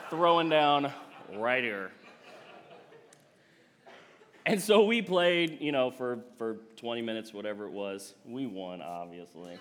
throwing 0.10 0.48
down 0.48 0.92
right 1.36 1.64
here. 1.64 1.92
And 4.46 4.62
so 4.62 4.86
we 4.86 5.02
played, 5.02 5.60
you 5.60 5.72
know, 5.72 5.92
for, 5.92 6.20
for 6.38 6.58
20 6.78 7.02
minutes, 7.02 7.34
whatever 7.34 7.66
it 7.66 7.72
was. 7.72 8.14
We 8.26 8.46
won, 8.46 8.82
obviously. 8.82 9.58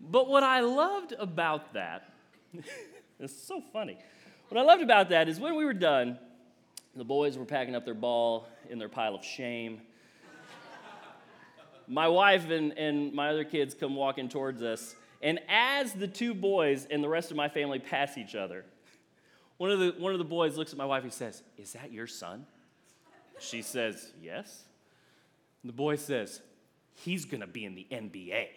but 0.00 0.28
what 0.28 0.44
I 0.44 0.60
loved 0.60 1.14
about 1.18 1.74
that, 1.74 2.13
it's 3.20 3.36
so 3.46 3.60
funny. 3.72 3.98
What 4.48 4.60
I 4.60 4.64
loved 4.64 4.82
about 4.82 5.08
that 5.10 5.28
is 5.28 5.40
when 5.40 5.54
we 5.56 5.64
were 5.64 5.72
done, 5.72 6.18
the 6.94 7.04
boys 7.04 7.36
were 7.36 7.44
packing 7.44 7.74
up 7.74 7.84
their 7.84 7.94
ball 7.94 8.46
in 8.70 8.78
their 8.78 8.88
pile 8.88 9.14
of 9.14 9.24
shame. 9.24 9.80
my 11.88 12.08
wife 12.08 12.48
and, 12.50 12.76
and 12.78 13.12
my 13.12 13.30
other 13.30 13.44
kids 13.44 13.74
come 13.74 13.94
walking 13.96 14.28
towards 14.28 14.62
us, 14.62 14.94
and 15.22 15.40
as 15.48 15.92
the 15.92 16.06
two 16.06 16.34
boys 16.34 16.86
and 16.90 17.02
the 17.02 17.08
rest 17.08 17.30
of 17.30 17.36
my 17.36 17.48
family 17.48 17.78
pass 17.78 18.18
each 18.18 18.34
other, 18.34 18.64
one 19.56 19.70
of 19.70 19.78
the, 19.78 19.94
one 19.98 20.12
of 20.12 20.18
the 20.18 20.24
boys 20.24 20.56
looks 20.56 20.72
at 20.72 20.78
my 20.78 20.84
wife 20.84 21.02
and 21.02 21.12
says, 21.12 21.42
Is 21.56 21.72
that 21.72 21.92
your 21.92 22.06
son? 22.06 22.46
She 23.38 23.62
says, 23.62 24.12
Yes. 24.20 24.64
The 25.64 25.72
boy 25.72 25.96
says, 25.96 26.40
He's 26.94 27.24
to 27.24 27.46
be 27.46 27.64
in 27.64 27.74
the 27.74 27.86
NBA. 27.90 28.48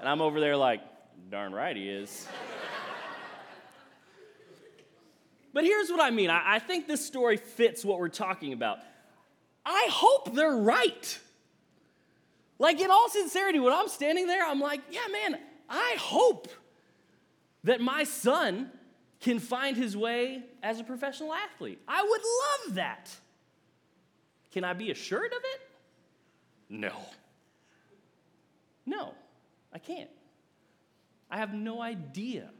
and 0.00 0.08
I'm 0.08 0.20
over 0.20 0.38
there 0.38 0.56
like, 0.56 0.80
Darn 1.30 1.52
right 1.52 1.76
he 1.76 1.88
is. 1.88 2.28
but 5.52 5.64
here's 5.64 5.90
what 5.90 6.00
I 6.00 6.10
mean 6.10 6.30
I, 6.30 6.56
I 6.56 6.58
think 6.58 6.86
this 6.86 7.04
story 7.04 7.36
fits 7.36 7.84
what 7.84 7.98
we're 7.98 8.08
talking 8.08 8.52
about. 8.52 8.78
I 9.64 9.88
hope 9.90 10.34
they're 10.34 10.56
right. 10.56 11.18
Like, 12.58 12.80
in 12.80 12.90
all 12.90 13.08
sincerity, 13.08 13.58
when 13.58 13.72
I'm 13.72 13.88
standing 13.88 14.26
there, 14.26 14.46
I'm 14.46 14.60
like, 14.60 14.80
yeah, 14.90 15.06
man, 15.10 15.40
I 15.68 15.96
hope 15.98 16.48
that 17.64 17.80
my 17.80 18.04
son 18.04 18.70
can 19.20 19.38
find 19.38 19.76
his 19.76 19.96
way 19.96 20.42
as 20.62 20.78
a 20.78 20.84
professional 20.84 21.32
athlete. 21.32 21.80
I 21.88 22.02
would 22.02 22.20
love 22.68 22.74
that. 22.76 23.10
Can 24.52 24.64
I 24.64 24.72
be 24.72 24.90
assured 24.90 25.32
of 25.32 25.38
it? 25.42 25.60
No. 26.68 26.92
No, 28.86 29.14
I 29.72 29.78
can't. 29.78 30.10
I 31.30 31.38
have 31.38 31.52
no 31.54 31.80
idea 31.80 32.50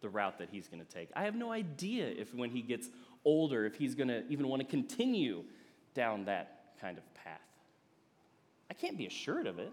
the 0.00 0.08
route 0.08 0.38
that 0.38 0.48
he's 0.50 0.68
going 0.68 0.84
to 0.84 0.88
take. 0.88 1.10
I 1.14 1.22
have 1.22 1.34
no 1.34 1.50
idea 1.50 2.06
if 2.06 2.34
when 2.34 2.50
he 2.50 2.62
gets 2.62 2.88
older, 3.24 3.64
if 3.66 3.74
he's 3.74 3.94
going 3.94 4.08
to 4.08 4.26
even 4.28 4.48
want 4.48 4.60
to 4.60 4.68
continue 4.68 5.44
down 5.94 6.24
that 6.26 6.74
kind 6.80 6.98
of 6.98 7.14
path. 7.14 7.40
I 8.70 8.74
can't 8.74 8.96
be 8.96 9.06
assured 9.06 9.46
of 9.46 9.58
it. 9.58 9.72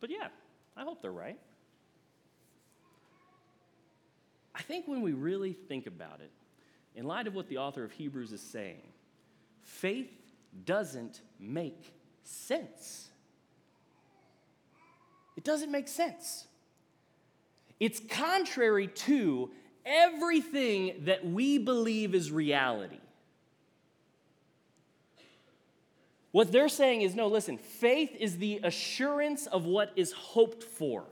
But 0.00 0.10
yeah, 0.10 0.28
I 0.76 0.82
hope 0.82 1.02
they're 1.02 1.12
right. 1.12 1.38
I 4.54 4.62
think 4.62 4.88
when 4.88 5.02
we 5.02 5.12
really 5.12 5.52
think 5.52 5.86
about 5.86 6.20
it, 6.20 6.30
in 6.94 7.04
light 7.04 7.26
of 7.26 7.34
what 7.34 7.48
the 7.48 7.58
author 7.58 7.84
of 7.84 7.92
Hebrews 7.92 8.32
is 8.32 8.40
saying, 8.40 8.82
faith 9.62 10.10
doesn't 10.64 11.20
make 11.38 11.92
sense. 12.22 13.10
It 15.36 15.44
doesn't 15.44 15.70
make 15.70 15.88
sense. 15.88 16.46
It's 17.78 18.00
contrary 18.08 18.88
to 18.88 19.50
everything 19.84 21.02
that 21.04 21.26
we 21.26 21.58
believe 21.58 22.14
is 22.14 22.30
reality. 22.30 22.98
What 26.32 26.52
they're 26.52 26.68
saying 26.68 27.02
is 27.02 27.14
no, 27.14 27.28
listen, 27.28 27.56
faith 27.58 28.14
is 28.18 28.38
the 28.38 28.60
assurance 28.62 29.46
of 29.46 29.64
what 29.64 29.92
is 29.96 30.12
hoped 30.12 30.64
for. 30.64 31.04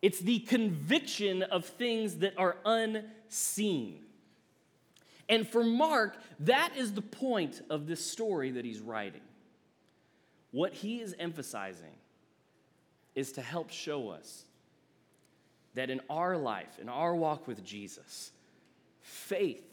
It's 0.00 0.18
the 0.18 0.40
conviction 0.40 1.42
of 1.44 1.64
things 1.64 2.16
that 2.16 2.34
are 2.36 2.56
unseen. 2.64 4.00
And 5.28 5.48
for 5.48 5.64
Mark, 5.64 6.16
that 6.40 6.76
is 6.76 6.92
the 6.92 7.02
point 7.02 7.62
of 7.70 7.86
this 7.86 8.04
story 8.04 8.50
that 8.52 8.64
he's 8.64 8.80
writing. 8.80 9.22
What 10.50 10.74
he 10.74 11.00
is 11.00 11.14
emphasizing 11.18 11.96
is 13.14 13.32
to 13.32 13.42
help 13.42 13.70
show 13.70 14.08
us 14.10 14.44
that 15.74 15.90
in 15.90 16.00
our 16.10 16.36
life, 16.36 16.78
in 16.80 16.88
our 16.88 17.14
walk 17.14 17.46
with 17.46 17.64
Jesus, 17.64 18.32
faith 19.00 19.64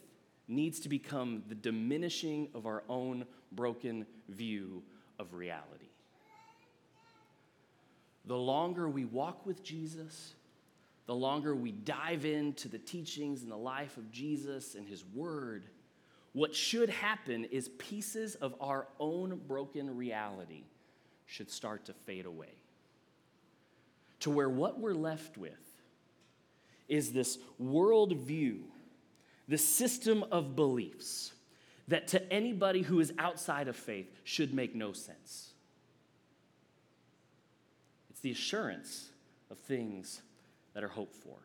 needs 0.48 0.80
to 0.80 0.88
become 0.88 1.42
the 1.48 1.54
diminishing 1.54 2.48
of 2.54 2.66
our 2.66 2.82
own 2.88 3.24
broken 3.52 4.06
view 4.28 4.82
of 5.18 5.34
reality. 5.34 5.90
The 8.26 8.36
longer 8.36 8.88
we 8.88 9.04
walk 9.04 9.46
with 9.46 9.62
Jesus, 9.62 10.34
the 11.06 11.14
longer 11.14 11.54
we 11.54 11.72
dive 11.72 12.24
into 12.24 12.68
the 12.68 12.78
teachings 12.78 13.42
and 13.42 13.50
the 13.50 13.56
life 13.56 13.96
of 13.96 14.10
Jesus 14.10 14.74
and 14.74 14.86
his 14.86 15.04
word, 15.14 15.64
what 16.32 16.54
should 16.54 16.90
happen 16.90 17.44
is 17.46 17.68
pieces 17.70 18.36
of 18.36 18.54
our 18.60 18.86
own 18.98 19.40
broken 19.48 19.96
reality 19.96 20.64
should 21.26 21.50
start 21.50 21.84
to 21.86 21.92
fade 21.92 22.26
away. 22.26 22.59
To 24.20 24.30
where 24.30 24.48
what 24.48 24.78
we're 24.78 24.94
left 24.94 25.38
with 25.38 25.52
is 26.88 27.12
this 27.12 27.38
worldview, 27.62 28.60
this 29.48 29.66
system 29.66 30.24
of 30.30 30.56
beliefs 30.56 31.32
that 31.88 32.08
to 32.08 32.32
anybody 32.32 32.82
who 32.82 33.00
is 33.00 33.12
outside 33.18 33.66
of 33.66 33.76
faith 33.76 34.10
should 34.24 34.54
make 34.54 34.74
no 34.74 34.92
sense. 34.92 35.50
It's 38.10 38.20
the 38.20 38.30
assurance 38.30 39.08
of 39.50 39.58
things 39.58 40.22
that 40.74 40.84
are 40.84 40.88
hoped 40.88 41.16
for. 41.16 41.36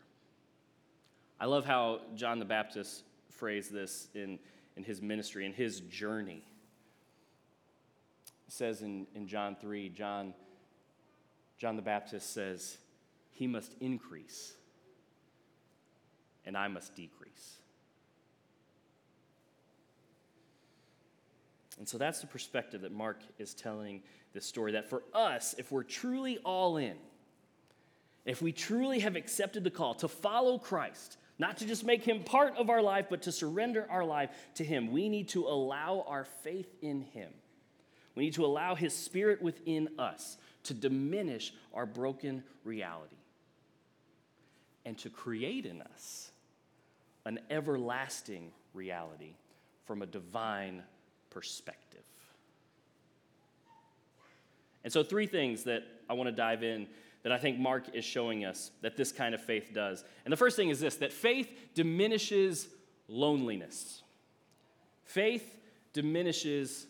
I 1.40 1.46
love 1.46 1.66
how 1.66 2.02
John 2.16 2.40
the 2.40 2.46
Baptist 2.46 3.04
phrased 3.30 3.72
this 3.72 4.08
in, 4.14 4.40
in 4.78 4.84
his 4.84 5.02
ministry, 5.02 5.46
in 5.46 5.54
his 5.54 5.80
journey. 5.82 6.44
It 8.48 8.54
says 8.54 8.82
in, 8.82 9.08
in 9.16 9.28
John 9.28 9.56
3, 9.60 9.90
John, 9.90 10.34
John 11.58 11.76
the 11.76 11.82
Baptist 11.82 12.34
says, 12.34 12.78
He 13.32 13.48
must 13.48 13.74
increase, 13.80 14.54
and 16.46 16.58
I 16.58 16.68
must 16.68 16.96
decrease. 16.96 17.56
And 21.78 21.88
so 21.88 21.98
that's 21.98 22.22
the 22.22 22.28
perspective 22.28 22.82
that 22.82 22.94
Mark 22.94 23.20
is 23.38 23.54
telling 23.54 24.02
this 24.34 24.46
story 24.46 24.74
that 24.74 24.90
for 24.90 25.04
us, 25.14 25.56
if 25.58 25.72
we're 25.72 25.84
truly 25.84 26.38
all 26.40 26.78
in, 26.78 26.96
if 28.26 28.42
we 28.42 28.52
truly 28.52 29.00
have 29.00 29.16
accepted 29.16 29.64
the 29.64 29.70
call 29.70 29.94
to 29.96 30.08
follow 30.08 30.58
Christ, 30.58 31.18
not 31.38 31.58
to 31.58 31.66
just 31.66 31.84
make 31.84 32.04
him 32.04 32.24
part 32.24 32.56
of 32.58 32.70
our 32.70 32.82
life, 32.82 33.08
but 33.10 33.24
to 33.24 33.32
surrender 33.32 33.86
our 33.90 34.06
life 34.06 34.30
to 34.56 34.64
him, 34.64 34.92
we 34.92 35.10
need 35.10 35.30
to 35.30 35.46
allow 35.46 36.06
our 36.08 36.24
faith 36.26 36.74
in 36.82 37.02
him. 37.02 37.32
We 38.16 38.24
need 38.24 38.34
to 38.36 38.46
allow 38.46 38.76
his 38.76 38.96
spirit 38.96 39.42
within 39.42 39.90
us 40.00 40.38
to 40.64 40.74
diminish 40.74 41.54
our 41.74 41.86
broken 41.86 42.44
reality 42.64 43.18
and 44.86 44.98
to 45.00 45.10
create 45.10 45.66
in 45.66 45.82
us 45.82 46.32
an 47.26 47.40
everlasting 47.50 48.52
reality 48.74 49.36
from 49.86 50.02
a 50.02 50.06
divine 50.06 50.84
perspective. 51.30 52.04
And 54.84 54.94
so, 54.94 55.04
three 55.04 55.26
things 55.26 55.64
that 55.64 55.84
I 56.10 56.14
want 56.14 56.28
to 56.28 56.32
dive 56.32 56.64
in 56.64 56.88
that 57.24 57.32
I 57.32 57.40
think 57.40 57.58
Mark 57.58 57.96
is 57.96 58.06
showing 58.06 58.46
us 58.46 58.70
that 58.82 58.96
this 58.96 59.12
kind 59.12 59.34
of 59.34 59.42
faith 59.42 59.72
does. 59.74 60.04
And 60.26 60.32
the 60.32 60.38
first 60.38 60.56
thing 60.56 60.70
is 60.70 60.80
this 60.80 60.98
that 60.98 61.12
faith 61.12 61.50
diminishes 61.74 62.68
loneliness. 63.08 64.04
Faith 65.06 65.58
diminishes 65.94 66.86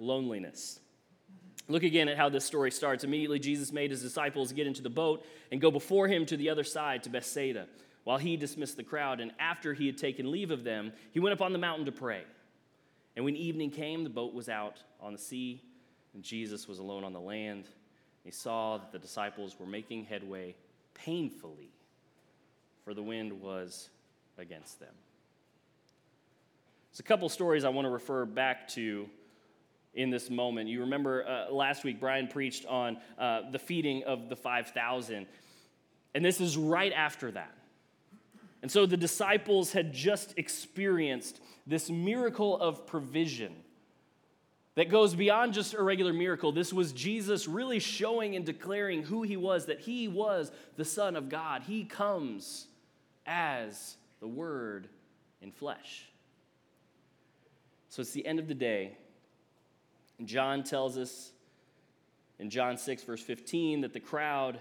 loneliness. 0.00 0.80
Look 1.68 1.84
again 1.84 2.08
at 2.08 2.16
how 2.16 2.28
this 2.28 2.44
story 2.44 2.72
starts. 2.72 3.04
Immediately, 3.04 3.38
Jesus 3.38 3.70
made 3.70 3.92
his 3.92 4.02
disciples 4.02 4.52
get 4.52 4.66
into 4.66 4.82
the 4.82 4.90
boat 4.90 5.24
and 5.52 5.60
go 5.60 5.70
before 5.70 6.08
him 6.08 6.26
to 6.26 6.36
the 6.36 6.50
other 6.50 6.64
side, 6.64 7.04
to 7.04 7.10
Bethsaida, 7.10 7.68
while 8.02 8.18
he 8.18 8.36
dismissed 8.36 8.76
the 8.76 8.82
crowd. 8.82 9.20
And 9.20 9.30
after 9.38 9.72
he 9.72 9.86
had 9.86 9.96
taken 9.96 10.32
leave 10.32 10.50
of 10.50 10.64
them, 10.64 10.92
he 11.12 11.20
went 11.20 11.34
up 11.34 11.42
on 11.42 11.52
the 11.52 11.58
mountain 11.58 11.86
to 11.86 11.92
pray. 11.92 12.22
And 13.14 13.24
when 13.24 13.36
evening 13.36 13.70
came, 13.70 14.02
the 14.02 14.10
boat 14.10 14.34
was 14.34 14.48
out 14.48 14.82
on 15.00 15.12
the 15.12 15.18
sea, 15.18 15.62
and 16.14 16.24
Jesus 16.24 16.66
was 16.66 16.78
alone 16.80 17.04
on 17.04 17.12
the 17.12 17.20
land. 17.20 17.66
He 18.24 18.30
saw 18.32 18.78
that 18.78 18.90
the 18.90 18.98
disciples 18.98 19.56
were 19.58 19.66
making 19.66 20.06
headway 20.06 20.56
painfully, 20.94 21.70
for 22.84 22.94
the 22.94 23.02
wind 23.02 23.40
was 23.40 23.90
against 24.38 24.80
them. 24.80 24.94
There's 26.90 27.00
a 27.00 27.04
couple 27.04 27.28
stories 27.28 27.64
I 27.64 27.68
want 27.68 27.84
to 27.86 27.90
refer 27.90 28.24
back 28.24 28.66
to 28.70 29.08
in 29.94 30.10
this 30.10 30.30
moment. 30.30 30.68
You 30.68 30.80
remember 30.80 31.26
uh, 31.26 31.52
last 31.52 31.84
week, 31.84 32.00
Brian 32.00 32.28
preached 32.28 32.66
on 32.66 32.98
uh, 33.18 33.50
the 33.50 33.58
feeding 33.58 34.04
of 34.04 34.28
the 34.28 34.36
5,000. 34.36 35.26
And 36.14 36.24
this 36.24 36.40
is 36.40 36.56
right 36.56 36.92
after 36.92 37.30
that. 37.32 37.54
And 38.62 38.70
so 38.70 38.86
the 38.86 38.96
disciples 38.96 39.72
had 39.72 39.92
just 39.92 40.34
experienced 40.36 41.40
this 41.66 41.90
miracle 41.90 42.58
of 42.60 42.86
provision 42.86 43.54
that 44.74 44.88
goes 44.88 45.14
beyond 45.14 45.54
just 45.54 45.74
a 45.74 45.82
regular 45.82 46.12
miracle. 46.12 46.52
This 46.52 46.72
was 46.72 46.92
Jesus 46.92 47.48
really 47.48 47.80
showing 47.80 48.36
and 48.36 48.44
declaring 48.44 49.02
who 49.02 49.22
he 49.22 49.36
was, 49.36 49.66
that 49.66 49.80
he 49.80 50.08
was 50.08 50.52
the 50.76 50.84
Son 50.84 51.16
of 51.16 51.28
God. 51.28 51.62
He 51.62 51.84
comes 51.84 52.66
as 53.26 53.96
the 54.20 54.28
Word 54.28 54.88
in 55.42 55.50
flesh. 55.50 56.06
So 57.88 58.02
it's 58.02 58.12
the 58.12 58.24
end 58.24 58.38
of 58.38 58.46
the 58.46 58.54
day. 58.54 58.96
John 60.26 60.62
tells 60.62 60.98
us 60.98 61.32
in 62.38 62.50
John 62.50 62.76
6, 62.76 63.02
verse 63.04 63.22
15, 63.22 63.82
that 63.82 63.92
the 63.92 64.00
crowd 64.00 64.60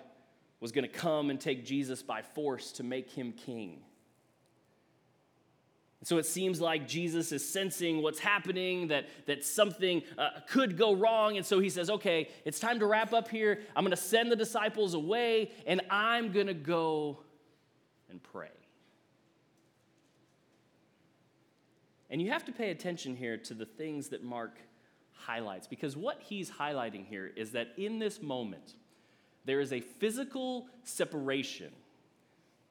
was 0.60 0.72
going 0.72 0.84
to 0.84 0.92
come 0.92 1.30
and 1.30 1.40
take 1.40 1.66
Jesus 1.66 2.04
by 2.04 2.22
force 2.22 2.74
to 2.74 2.84
make 2.84 3.10
him 3.10 3.32
king. 3.32 3.82
so 6.04 6.18
it 6.18 6.26
seems 6.26 6.60
like 6.60 6.88
Jesus 6.88 7.32
is 7.32 7.48
sensing 7.48 8.02
what's 8.02 8.20
happening, 8.20 8.90
that, 8.90 9.08
that 9.26 9.46
something 9.46 10.02
uh, 10.18 10.30
could 10.48 10.78
go 10.78 10.94
wrong. 10.94 11.38
And 11.38 11.46
so 11.46 11.60
he 11.60 11.70
says, 11.70 11.90
Okay, 11.90 12.30
it's 12.46 12.60
time 12.60 12.80
to 12.80 12.86
wrap 12.86 13.14
up 13.14 13.30
here. 13.30 13.62
I'm 13.76 13.84
going 13.84 13.92
to 13.96 13.98
send 14.02 14.32
the 14.32 14.36
disciples 14.36 14.94
away, 14.94 15.52
and 15.66 15.82
I'm 15.90 16.32
going 16.32 16.48
to 16.48 16.54
go 16.54 17.20
and 18.10 18.22
pray. 18.22 18.50
And 22.10 22.22
you 22.22 22.32
have 22.32 22.44
to 22.46 22.52
pay 22.52 22.72
attention 22.72 23.16
here 23.16 23.38
to 23.38 23.54
the 23.54 23.66
things 23.66 24.10
that 24.10 24.24
Mark 24.24 24.58
highlights. 25.26 25.68
Because 25.68 25.96
what 25.96 26.20
he's 26.22 26.50
highlighting 26.50 27.06
here 27.06 27.32
is 27.36 27.52
that 27.52 27.70
in 27.78 28.00
this 28.00 28.22
moment, 28.22 28.74
there 29.46 29.60
is 29.60 29.74
a 29.74 29.82
physical 29.82 30.68
separation 30.84 31.72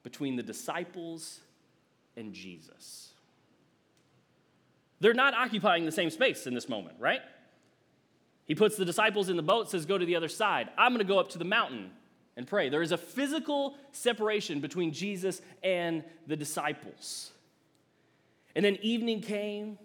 between 0.02 0.36
the 0.36 0.42
disciples 0.42 1.40
and 2.16 2.32
Jesus. 2.32 3.12
They're 5.00 5.14
not 5.14 5.34
occupying 5.34 5.84
the 5.84 5.92
same 5.92 6.10
space 6.10 6.46
in 6.46 6.54
this 6.54 6.68
moment, 6.68 6.96
right? 6.98 7.20
He 8.46 8.54
puts 8.54 8.76
the 8.76 8.84
disciples 8.84 9.28
in 9.28 9.36
the 9.36 9.42
boat, 9.42 9.70
says, 9.70 9.86
Go 9.86 9.98
to 9.98 10.06
the 10.06 10.16
other 10.16 10.28
side. 10.28 10.70
I'm 10.76 10.92
going 10.92 11.06
to 11.06 11.12
go 11.12 11.18
up 11.18 11.30
to 11.30 11.38
the 11.38 11.44
mountain 11.44 11.90
and 12.36 12.46
pray. 12.46 12.68
There 12.68 12.82
is 12.82 12.92
a 12.92 12.96
physical 12.96 13.76
separation 13.92 14.60
between 14.60 14.92
Jesus 14.92 15.42
and 15.62 16.02
the 16.26 16.36
disciples. 16.36 17.32
And 18.56 18.64
then 18.64 18.78
evening 18.80 19.20
came, 19.20 19.78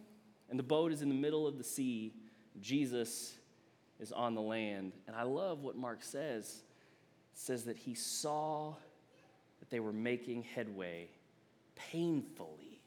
and 0.49 0.57
the 0.57 0.63
boat 0.63 0.91
is 0.91 1.01
in 1.01 1.09
the 1.09 1.15
middle 1.15 1.45
of 1.45 1.57
the 1.57 1.63
sea, 1.63 2.13
Jesus 2.61 3.33
is 3.99 4.11
on 4.11 4.35
the 4.35 4.41
land. 4.41 4.93
And 5.07 5.15
I 5.15 5.23
love 5.23 5.63
what 5.63 5.75
Mark 5.75 6.03
says. 6.03 6.63
It 7.33 7.39
says 7.39 7.63
that 7.65 7.77
he 7.77 7.93
saw 7.93 8.73
that 9.59 9.69
they 9.69 9.79
were 9.79 9.93
making 9.93 10.43
headway 10.43 11.09
painfully. 11.75 12.81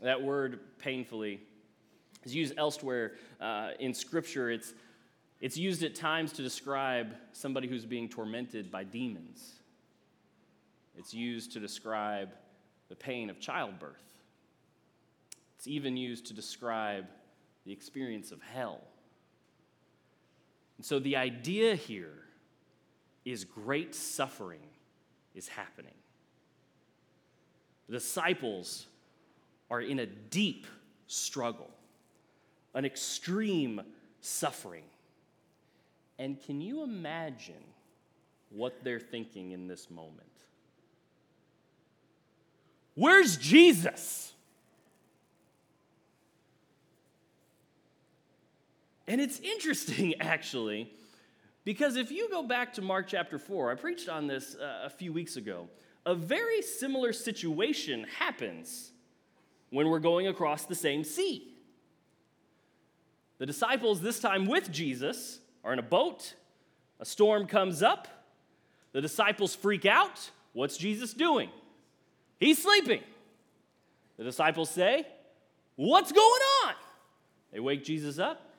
That 0.00 0.22
word 0.22 0.60
painfully 0.78 1.40
is 2.24 2.34
used 2.34 2.54
elsewhere 2.56 3.12
uh, 3.40 3.70
in 3.78 3.94
Scripture. 3.94 4.50
It's, 4.50 4.74
it's 5.40 5.56
used 5.56 5.82
at 5.82 5.94
times 5.94 6.32
to 6.34 6.42
describe 6.42 7.14
somebody 7.32 7.68
who's 7.68 7.84
being 7.84 8.08
tormented 8.08 8.70
by 8.70 8.84
demons. 8.84 9.54
It's 10.96 11.14
used 11.14 11.52
to 11.52 11.60
describe 11.60 12.30
the 12.88 12.96
pain 12.96 13.30
of 13.30 13.40
childbirth. 13.40 14.11
It's 15.62 15.68
even 15.68 15.96
used 15.96 16.26
to 16.26 16.34
describe 16.34 17.06
the 17.64 17.70
experience 17.70 18.32
of 18.32 18.42
hell. 18.42 18.80
And 20.76 20.84
so 20.84 20.98
the 20.98 21.14
idea 21.14 21.76
here 21.76 22.18
is 23.24 23.44
great 23.44 23.94
suffering 23.94 24.66
is 25.36 25.46
happening. 25.46 25.94
The 27.86 27.92
disciples 27.92 28.88
are 29.70 29.80
in 29.80 30.00
a 30.00 30.06
deep 30.06 30.66
struggle, 31.06 31.70
an 32.74 32.84
extreme 32.84 33.82
suffering. 34.20 34.86
And 36.18 36.44
can 36.44 36.60
you 36.60 36.82
imagine 36.82 37.62
what 38.50 38.82
they're 38.82 38.98
thinking 38.98 39.52
in 39.52 39.68
this 39.68 39.88
moment? 39.92 40.26
Where's 42.96 43.36
Jesus? 43.36 44.31
And 49.06 49.20
it's 49.20 49.40
interesting, 49.40 50.14
actually, 50.20 50.92
because 51.64 51.96
if 51.96 52.10
you 52.10 52.28
go 52.30 52.42
back 52.42 52.72
to 52.74 52.82
Mark 52.82 53.06
chapter 53.08 53.38
4, 53.38 53.72
I 53.72 53.74
preached 53.74 54.08
on 54.08 54.26
this 54.26 54.56
uh, 54.56 54.82
a 54.84 54.90
few 54.90 55.12
weeks 55.12 55.36
ago. 55.36 55.68
A 56.04 56.14
very 56.14 56.62
similar 56.62 57.12
situation 57.12 58.06
happens 58.18 58.90
when 59.70 59.88
we're 59.88 60.00
going 60.00 60.26
across 60.26 60.64
the 60.64 60.74
same 60.74 61.04
sea. 61.04 61.48
The 63.38 63.46
disciples, 63.46 64.00
this 64.00 64.20
time 64.20 64.46
with 64.46 64.70
Jesus, 64.70 65.40
are 65.64 65.72
in 65.72 65.78
a 65.78 65.82
boat. 65.82 66.34
A 67.00 67.04
storm 67.04 67.46
comes 67.46 67.82
up. 67.82 68.08
The 68.92 69.00
disciples 69.00 69.54
freak 69.54 69.86
out. 69.86 70.30
What's 70.52 70.76
Jesus 70.76 71.14
doing? 71.14 71.48
He's 72.38 72.62
sleeping. 72.62 73.00
The 74.16 74.24
disciples 74.24 74.70
say, 74.70 75.06
What's 75.76 76.12
going 76.12 76.42
on? 76.66 76.74
They 77.52 77.60
wake 77.60 77.82
Jesus 77.84 78.18
up. 78.18 78.51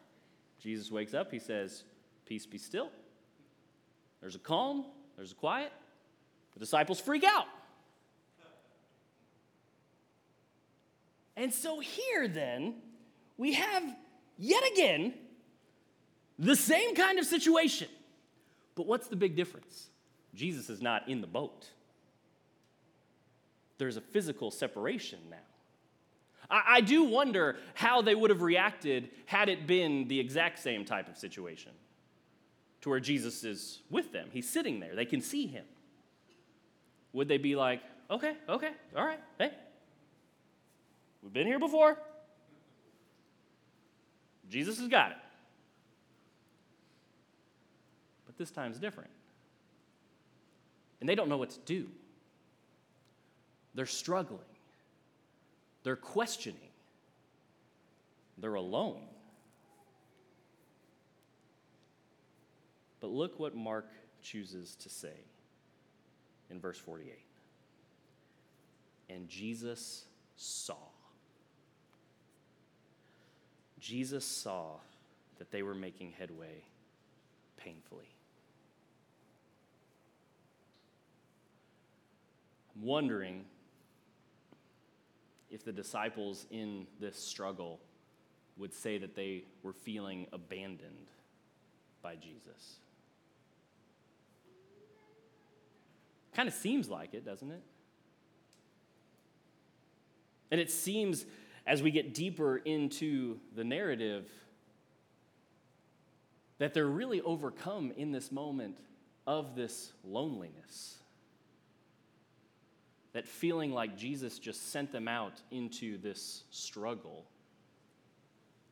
Jesus 0.63 0.89
wakes 0.89 1.13
up, 1.13 1.29
he 1.29 1.39
says, 1.39 1.83
Peace 2.25 2.45
be 2.45 2.57
still. 2.57 2.89
There's 4.21 4.35
a 4.35 4.39
calm, 4.39 4.85
there's 5.17 5.33
a 5.33 5.35
quiet. 5.35 5.73
The 6.53 6.59
disciples 6.61 7.01
freak 7.01 7.25
out. 7.25 7.47
And 11.35 11.53
so 11.53 11.79
here 11.79 12.29
then, 12.29 12.75
we 13.37 13.53
have 13.53 13.83
yet 14.37 14.63
again 14.71 15.13
the 16.39 16.55
same 16.55 16.95
kind 16.95 17.19
of 17.19 17.25
situation. 17.25 17.89
But 18.75 18.87
what's 18.87 19.07
the 19.07 19.15
big 19.17 19.35
difference? 19.35 19.89
Jesus 20.33 20.69
is 20.69 20.81
not 20.81 21.09
in 21.09 21.19
the 21.19 21.27
boat. 21.27 21.67
There's 23.79 23.97
a 23.97 24.01
physical 24.01 24.49
separation 24.49 25.19
now. 25.29 25.37
I, 26.49 26.63
I 26.67 26.81
do 26.81 27.03
wonder 27.03 27.57
how 27.73 28.01
they 28.01 28.15
would 28.15 28.29
have 28.29 28.41
reacted 28.41 29.09
had 29.25 29.49
it 29.49 29.67
been 29.67 30.07
the 30.07 30.19
exact 30.19 30.59
same 30.59 30.85
type 30.85 31.07
of 31.07 31.17
situation 31.17 31.71
to 32.81 32.89
where 32.89 32.99
Jesus 32.99 33.43
is 33.43 33.81
with 33.89 34.11
them. 34.11 34.29
He's 34.31 34.49
sitting 34.49 34.79
there, 34.79 34.95
they 34.95 35.05
can 35.05 35.21
see 35.21 35.47
him. 35.47 35.65
Would 37.13 37.27
they 37.27 37.37
be 37.37 37.55
like, 37.55 37.81
okay, 38.09 38.35
okay, 38.49 38.71
all 38.95 39.05
right, 39.05 39.19
hey, 39.37 39.51
we've 41.21 41.33
been 41.33 41.47
here 41.47 41.59
before. 41.59 41.97
Jesus 44.49 44.77
has 44.79 44.87
got 44.87 45.11
it. 45.11 45.17
but 48.33 48.39
this 48.39 48.51
time's 48.51 48.79
different. 48.79 49.11
And 50.99 51.07
they 51.07 51.15
don't 51.15 51.29
know 51.29 51.37
what 51.37 51.51
to 51.51 51.59
do. 51.65 51.87
They're 53.75 53.85
struggling, 53.85 54.39
they're 55.83 55.95
questioning, 55.95 56.59
they're 58.37 58.55
alone. 58.55 59.01
But 62.99 63.11
look 63.11 63.39
what 63.39 63.53
Mark 63.53 63.89
chooses 64.21 64.75
to 64.77 64.89
say 64.89 65.25
in 66.49 66.59
verse 66.59 66.77
48. 66.77 67.19
And 69.09 69.27
Jesus 69.27 70.05
saw. 70.37 70.77
Jesus 73.79 74.23
saw 74.23 74.77
that 75.37 75.51
they 75.51 75.61
were 75.61 75.75
making 75.75 76.13
headway 76.17 76.63
painfully. 77.57 78.07
I'm 82.75 82.83
wondering 82.83 83.43
if 85.53 85.63
the 85.63 85.71
disciples 85.71 86.47
in 86.49 86.87
this 86.99 87.15
struggle 87.15 87.79
would 88.57 88.73
say 88.73 88.97
that 88.97 89.15
they 89.15 89.43
were 89.61 89.71
feeling 89.71 90.25
abandoned 90.33 91.11
by 92.01 92.15
Jesus. 92.15 92.77
Kind 96.35 96.49
of 96.49 96.55
seems 96.55 96.89
like 96.89 97.13
it, 97.13 97.23
doesn't 97.23 97.51
it? 97.51 97.61
And 100.49 100.59
it 100.59 100.71
seems 100.71 101.25
as 101.67 101.83
we 101.83 101.91
get 101.91 102.13
deeper 102.13 102.57
into 102.57 103.39
the 103.55 103.63
narrative 103.63 104.25
that 106.57 106.73
they're 106.73 106.85
really 106.85 107.21
overcome 107.21 107.91
in 107.95 108.11
this 108.11 108.31
moment 108.31 108.77
of 109.27 109.55
this 109.55 109.93
loneliness. 110.03 111.02
That 113.13 113.27
feeling 113.27 113.71
like 113.71 113.97
Jesus 113.97 114.39
just 114.39 114.71
sent 114.71 114.91
them 114.91 115.07
out 115.07 115.41
into 115.51 115.97
this 115.97 116.43
struggle 116.49 117.25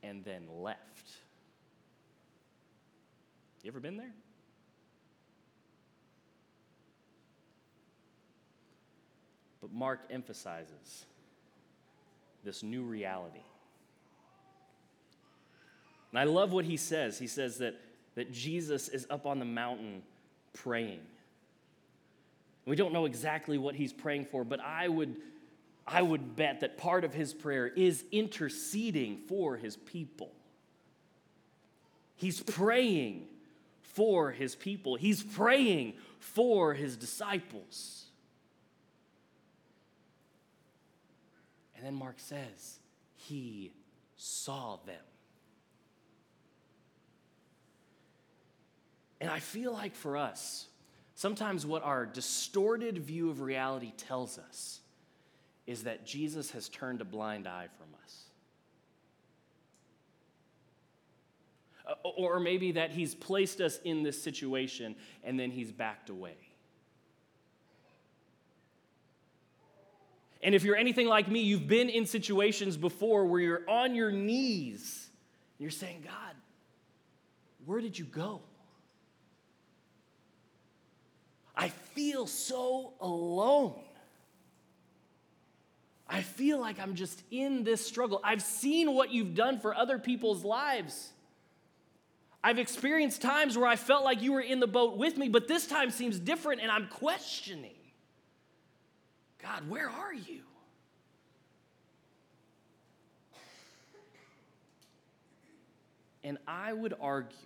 and 0.04 0.24
then 0.26 0.44
left. 0.60 1.12
You 3.64 3.70
ever 3.70 3.80
been 3.80 3.98
there? 3.98 4.14
But 9.62 9.72
Mark 9.72 10.00
emphasizes 10.10 11.06
this 12.44 12.64
new 12.64 12.82
reality. 12.82 13.44
And 16.12 16.20
I 16.20 16.24
love 16.24 16.52
what 16.52 16.66
he 16.66 16.78
says. 16.78 17.20
He 17.20 17.28
says 17.28 17.60
that, 17.60 17.80
that 18.16 18.32
Jesus 18.32 18.90
is 18.90 19.06
up 19.12 19.28
on 19.28 19.38
the 19.38 19.46
mountain 19.46 20.02
praying. 20.54 21.02
We 22.66 22.76
don't 22.76 22.94
know 22.94 23.06
exactly 23.06 23.58
what 23.58 23.76
he's 23.76 23.94
praying 23.94 24.26
for, 24.26 24.44
but 24.44 24.60
I 24.60 24.88
would, 24.88 25.16
I 25.88 26.02
would 26.02 26.36
bet 26.36 26.60
that 26.62 26.78
part 26.78 27.04
of 27.04 27.14
his 27.14 27.34
prayer 27.34 27.68
is 27.68 28.04
interceding 28.12 29.18
for 29.28 29.58
his 29.58 29.76
people. 29.76 30.32
He's 32.16 32.42
praying 32.42 33.28
for 33.82 34.32
his 34.32 34.56
people, 34.56 34.96
he's 34.96 35.22
praying 35.22 35.96
for 36.20 36.74
his 36.74 36.96
disciples. 36.96 38.06
And 41.76 41.88
then 41.88 41.96
Mark 41.96 42.20
says, 42.20 42.80
He 43.16 43.72
saw 44.16 44.78
them. 44.86 45.02
And 49.20 49.32
I 49.32 49.40
feel 49.40 49.74
like 49.74 49.96
for 49.96 50.16
us, 50.16 50.68
sometimes 51.22 51.68
what 51.68 51.84
our 51.84 52.04
distorted 52.04 52.98
view 52.98 53.30
of 53.30 53.42
reality 53.42 53.94
tells 53.96 54.40
us 54.40 54.80
is 55.68 55.84
that 55.84 56.04
Jesus 56.04 56.50
has 56.50 56.68
turned 56.68 57.00
a 57.00 57.06
blind 57.06 57.48
eye 57.48 57.68
from 57.78 57.86
us. 58.04 58.24
Uh, 61.88 62.10
or 62.18 62.40
maybe 62.40 62.72
that 62.72 62.90
he's 62.90 63.14
placed 63.14 63.62
us 63.62 63.78
in 63.84 64.02
this 64.02 64.20
situation 64.20 64.96
and 65.24 65.40
then 65.40 65.52
he's 65.52 65.72
backed 65.72 66.10
away. 66.10 66.38
And 70.42 70.56
if 70.56 70.64
you're 70.64 70.76
anything 70.76 71.06
like 71.06 71.28
me, 71.28 71.42
you've 71.42 71.68
been 71.68 71.90
in 71.90 72.08
situations 72.08 72.78
before 72.78 73.28
where 73.28 73.40
you're 73.40 73.70
on 73.70 73.94
your 73.94 74.12
knees 74.12 75.08
and 75.60 75.64
you're 75.66 75.70
saying, 75.70 76.02
God, 76.04 76.36
where 77.68 77.80
did 77.80 78.00
you 78.00 78.06
go? 78.06 78.42
I 81.62 81.70
feel 81.94 82.28
so 82.28 82.94
alone. 83.00 83.80
I 86.08 86.22
feel 86.22 86.60
like 86.60 86.80
I'm 86.80 86.96
just 86.96 87.24
in 87.32 87.64
this 87.64 87.86
struggle. 87.86 88.20
I've 88.24 88.42
seen 88.42 88.94
what 88.94 89.12
you've 89.12 89.34
done 89.34 89.60
for 89.60 89.74
other 89.74 89.98
people's 89.98 90.44
lives. 90.44 91.12
I've 92.44 92.60
experienced 92.60 93.22
times 93.22 93.58
where 93.58 93.68
I 93.68 93.76
felt 93.76 94.04
like 94.04 94.22
you 94.22 94.34
were 94.34 94.42
in 94.42 94.60
the 94.60 94.68
boat 94.68 94.98
with 94.98 95.18
me, 95.18 95.30
but 95.30 95.48
this 95.48 95.68
time 95.68 95.90
seems 95.90 96.20
different 96.20 96.62
and 96.62 96.70
I'm 96.72 96.88
questioning 96.88 97.72
God, 99.42 99.68
where 99.70 99.90
are 99.90 100.14
you? 100.14 100.42
And 106.24 106.38
I 106.48 106.72
would 106.74 106.94
argue 107.02 107.38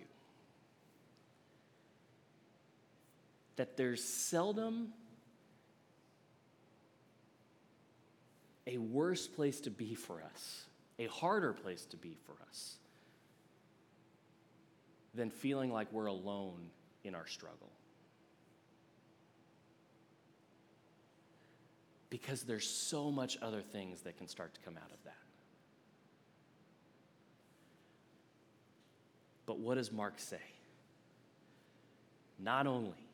that 3.56 3.76
there's 3.76 4.02
seldom 4.04 4.92
a 8.66 8.78
worse 8.78 9.26
place 9.26 9.60
to 9.60 9.70
be 9.70 9.94
for 9.94 10.22
us, 10.22 10.64
a 10.98 11.06
harder 11.06 11.52
place 11.52 11.84
to 11.86 11.96
be 11.96 12.16
for 12.26 12.34
us, 12.48 12.76
than 15.14 15.30
feeling 15.30 15.72
like 15.72 15.90
we're 15.92 16.06
alone 16.06 16.70
in 17.04 17.14
our 17.14 17.26
struggle. 17.26 17.70
Because 22.10 22.42
there's 22.42 22.68
so 22.68 23.10
much 23.10 23.38
other 23.40 23.62
things 23.62 24.02
that 24.02 24.16
can 24.16 24.28
start 24.28 24.54
to 24.54 24.60
come 24.60 24.76
out 24.76 24.90
of 24.90 25.02
that. 25.04 25.14
But 29.44 29.58
what 29.60 29.76
does 29.76 29.92
Mark 29.92 30.18
say? 30.18 30.40
Not 32.38 32.66
only 32.66 33.05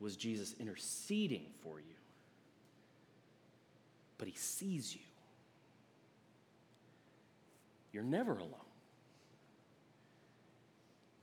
was 0.00 0.16
Jesus 0.16 0.54
interceding 0.58 1.46
for 1.62 1.78
you, 1.78 1.94
but 4.18 4.28
he 4.28 4.34
sees 4.34 4.94
you. 4.94 5.00
You're 7.92 8.04
never 8.04 8.32
alone. 8.32 8.52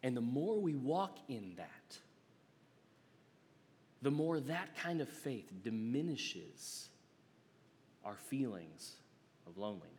And 0.02 0.18
the 0.18 0.22
more 0.22 0.60
we 0.60 0.76
walk 0.76 1.18
in 1.30 1.54
that, 1.58 1.98
the 4.02 4.12
more 4.12 4.40
that 4.40 4.76
kind 4.78 5.00
of 5.00 5.08
faith 5.08 5.50
diminishes 5.64 6.90
our 8.04 8.18
feelings 8.18 8.94
of 9.48 9.58
loneliness. 9.58 9.94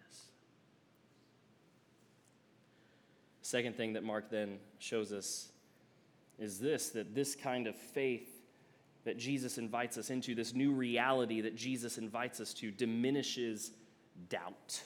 Second 3.41 3.77
thing 3.77 3.95
that 3.95 4.05
Mark 4.05 4.31
then 4.31 4.59
shows 4.79 5.13
us 5.13 5.49
is 6.39 6.59
this 6.59 6.91
that 6.91 7.15
this 7.15 7.35
kind 7.35 7.67
of 7.67 7.77
faith 7.77 8.34
that 9.05 9.19
Jesus 9.19 9.59
invites 9.59 9.99
us 9.99 10.11
into, 10.11 10.35
this 10.35 10.55
new 10.55 10.73
reality 10.73 11.43
that 11.43 11.57
Jesus 11.57 11.99
invites 11.99 12.41
us 12.41 12.55
to, 12.55 12.71
diminishes 12.71 13.71
doubt. 14.29 14.83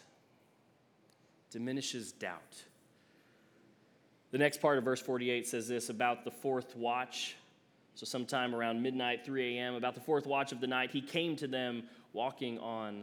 Diminishes 1.51 2.13
doubt. 2.13 2.65
The 4.31 4.39
next 4.39 4.61
part 4.61 4.77
of 4.77 4.85
verse 4.85 5.01
48 5.01 5.47
says 5.47 5.69
this 5.69 5.89
about 5.89 6.25
the 6.25 6.31
fourth 6.31 6.77
watch. 6.77 7.37
So, 7.95 8.05
sometime 8.07 8.55
around 8.55 8.81
midnight, 8.81 9.25
3 9.25 9.57
a.m., 9.57 9.75
about 9.75 9.95
the 9.95 10.01
fourth 10.01 10.27
watch 10.27 10.53
of 10.53 10.61
the 10.61 10.69
night, 10.69 10.93
he 10.93 11.01
came 11.01 11.35
to 11.37 11.49
them 11.49 11.85
walking 12.13 12.59
on 12.61 13.03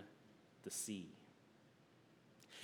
the 0.64 0.72
sea. 0.72 1.08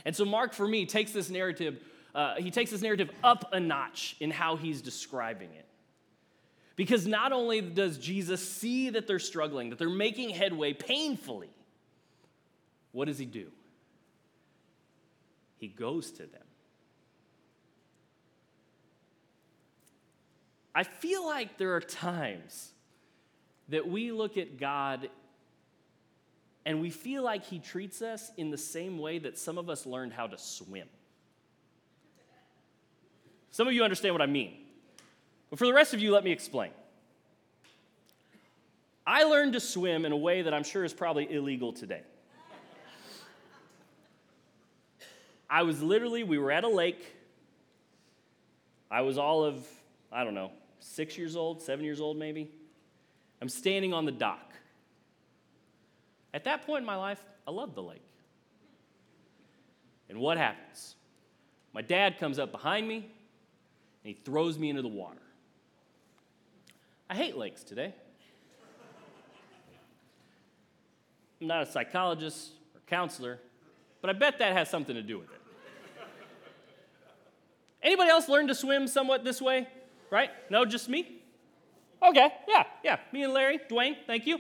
And 0.06 0.16
so, 0.16 0.24
Mark, 0.24 0.54
for 0.54 0.68
me, 0.68 0.86
takes 0.86 1.12
this 1.12 1.30
narrative, 1.30 1.84
uh, 2.16 2.36
he 2.36 2.50
takes 2.50 2.72
this 2.72 2.82
narrative 2.82 3.10
up 3.24 3.50
a 3.52 3.60
notch 3.60 4.16
in 4.20 4.32
how 4.32 4.56
he's 4.56 4.82
describing 4.82 5.50
it. 5.52 5.66
Because 6.82 7.06
not 7.06 7.32
only 7.32 7.62
does 7.62 8.00
Jesus 8.00 8.42
see 8.42 8.90
that 8.90 9.06
they're 9.06 9.20
struggling, 9.20 9.70
that 9.70 9.78
they're 9.78 9.88
making 9.88 10.32
headway 10.32 10.74
painfully, 10.74 11.52
what 12.92 13.06
does 13.06 13.20
he 13.20 13.26
do? 13.26 13.52
He 15.58 15.68
goes 15.68 16.10
to 16.14 16.24
them. 16.24 16.42
I 20.74 20.82
feel 20.82 21.24
like 21.24 21.60
there 21.60 21.76
are 21.76 21.82
times 21.82 22.72
that 23.70 23.88
we 23.88 24.12
look 24.12 24.36
at 24.36 24.58
God 24.58 25.08
and 26.66 26.82
we 26.82 26.90
feel 26.90 27.22
like 27.22 27.46
He 27.46 27.60
treats 27.60 28.02
us 28.02 28.32
in 28.38 28.50
the 28.50 28.58
same 28.58 28.98
way 28.98 29.20
that 29.20 29.38
some 29.38 29.60
of 29.60 29.70
us 29.70 29.86
learned 29.86 30.14
how 30.14 30.26
to 30.26 30.38
swim. 30.40 30.88
Some 33.52 33.68
of 33.68 33.74
you 33.76 33.84
understand 33.84 34.16
what 34.16 34.24
I 34.24 34.26
mean. 34.26 34.61
But 35.52 35.60
for 35.60 35.68
the 35.68 35.74
rest 35.74 35.94
of 35.94 36.00
you, 36.00 36.12
let 36.12 36.24
me 36.24 36.32
explain. 36.32 36.72
I 39.06 39.24
learned 39.24 39.54
to 39.54 39.60
swim 39.60 40.06
in 40.06 40.14
a 40.14 40.18
way 40.18 40.42
that 40.42 40.54
I'm 40.54 40.64
sure 40.64 40.84
is 40.84 40.94
probably 40.94 41.32
illegal 41.32 41.74
today. 41.74 42.02
I 45.50 45.64
was 45.64 45.84
literally, 45.84 46.24
we 46.24 46.38
were 46.38 46.52
at 46.52 46.64
a 46.64 46.70
lake. 46.70 47.06
I 48.90 49.02
was 49.02 49.18
all 49.18 49.44
of, 49.44 49.68
I 50.10 50.24
don't 50.24 50.34
know, 50.34 50.52
six 50.80 51.18
years 51.18 51.36
old, 51.36 51.62
seven 51.62 51.84
years 51.84 52.00
old 52.00 52.18
maybe. 52.18 52.50
I'm 53.42 53.50
standing 53.50 53.94
on 53.94 54.06
the 54.06 54.14
dock. 54.14 54.54
At 56.34 56.46
that 56.46 56.66
point 56.66 56.82
in 56.82 56.86
my 56.86 56.96
life, 56.96 57.22
I 57.46 57.52
loved 57.52 57.76
the 57.76 57.84
lake. 57.84 58.02
And 60.08 60.20
what 60.20 60.38
happens? 60.38 60.96
My 61.74 61.82
dad 61.82 62.18
comes 62.18 62.40
up 62.40 62.54
behind 62.54 62.88
me 62.88 62.98
and 62.98 63.06
he 64.04 64.14
throws 64.14 64.58
me 64.58 64.70
into 64.70 64.82
the 64.82 64.88
water. 64.88 65.22
I 67.12 67.14
hate 67.14 67.36
lakes 67.36 67.66
today. 67.66 67.94
I'm 71.42 71.48
not 71.48 71.64
a 71.64 71.66
psychologist 71.66 72.52
or 72.74 72.80
counselor, 72.88 73.38
but 74.00 74.10
I 74.10 74.14
bet 74.14 74.40
that 74.40 74.54
has 74.54 74.70
something 74.70 74.96
to 74.96 75.02
do 75.02 75.20
with 75.20 75.28
it. 75.30 75.42
Anybody 77.84 78.10
else 78.10 78.30
learn 78.30 78.48
to 78.48 78.56
swim 78.56 78.88
somewhat 78.88 79.26
this 79.26 79.42
way? 79.42 79.68
Right? 80.10 80.30
No, 80.50 80.64
just 80.64 80.88
me? 80.88 81.22
Okay, 82.02 82.30
yeah, 82.48 82.64
yeah. 82.82 83.00
Me 83.12 83.24
and 83.24 83.34
Larry, 83.34 83.60
Dwayne, 83.70 83.98
thank 84.08 84.26
you. 84.26 84.40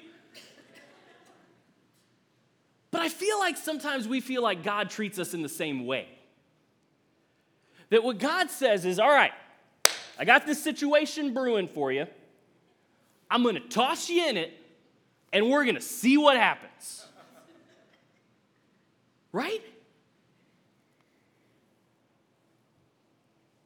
But 2.90 3.02
I 3.02 3.10
feel 3.10 3.38
like 3.38 3.58
sometimes 3.58 4.08
we 4.08 4.22
feel 4.22 4.42
like 4.42 4.64
God 4.64 4.90
treats 4.90 5.20
us 5.20 5.34
in 5.34 5.42
the 5.42 5.50
same 5.50 5.86
way. 5.86 6.08
That 7.90 8.02
what 8.02 8.18
God 8.18 8.50
says 8.50 8.86
is, 8.86 8.98
all 8.98 9.10
right, 9.10 9.34
I 10.18 10.24
got 10.24 10.46
this 10.46 10.64
situation 10.64 11.34
brewing 11.34 11.68
for 11.68 11.92
you. 11.92 12.08
I'm 13.32 13.44
going 13.44 13.56
to 13.56 13.62
toss 13.62 14.10
you 14.10 14.28
in 14.28 14.36
it, 14.36 14.52
and 15.32 15.50
we're 15.50 15.63
going 15.63 15.76
to 15.76 15.82
see 15.82 16.17
what 16.17 16.36
happens. 16.36 17.06
Right? 19.32 19.63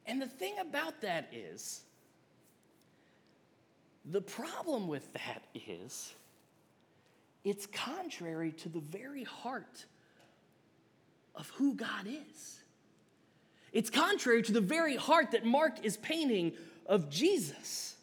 And 0.06 0.22
the 0.22 0.28
thing 0.28 0.54
about 0.60 1.00
that 1.00 1.28
is, 1.32 1.80
the 4.04 4.20
problem 4.20 4.86
with 4.86 5.12
that 5.14 5.42
is, 5.68 6.14
it's 7.42 7.66
contrary 7.66 8.52
to 8.52 8.68
the 8.68 8.78
very 8.78 9.24
heart 9.24 9.84
of 11.34 11.48
who 11.56 11.74
God 11.74 12.06
is. 12.06 12.60
It's 13.72 13.90
contrary 13.90 14.42
to 14.42 14.52
the 14.52 14.60
very 14.60 14.94
heart 14.94 15.32
that 15.32 15.44
Mark 15.44 15.84
is 15.84 15.96
painting 15.96 16.52
of 16.86 17.10
Jesus. 17.10 17.95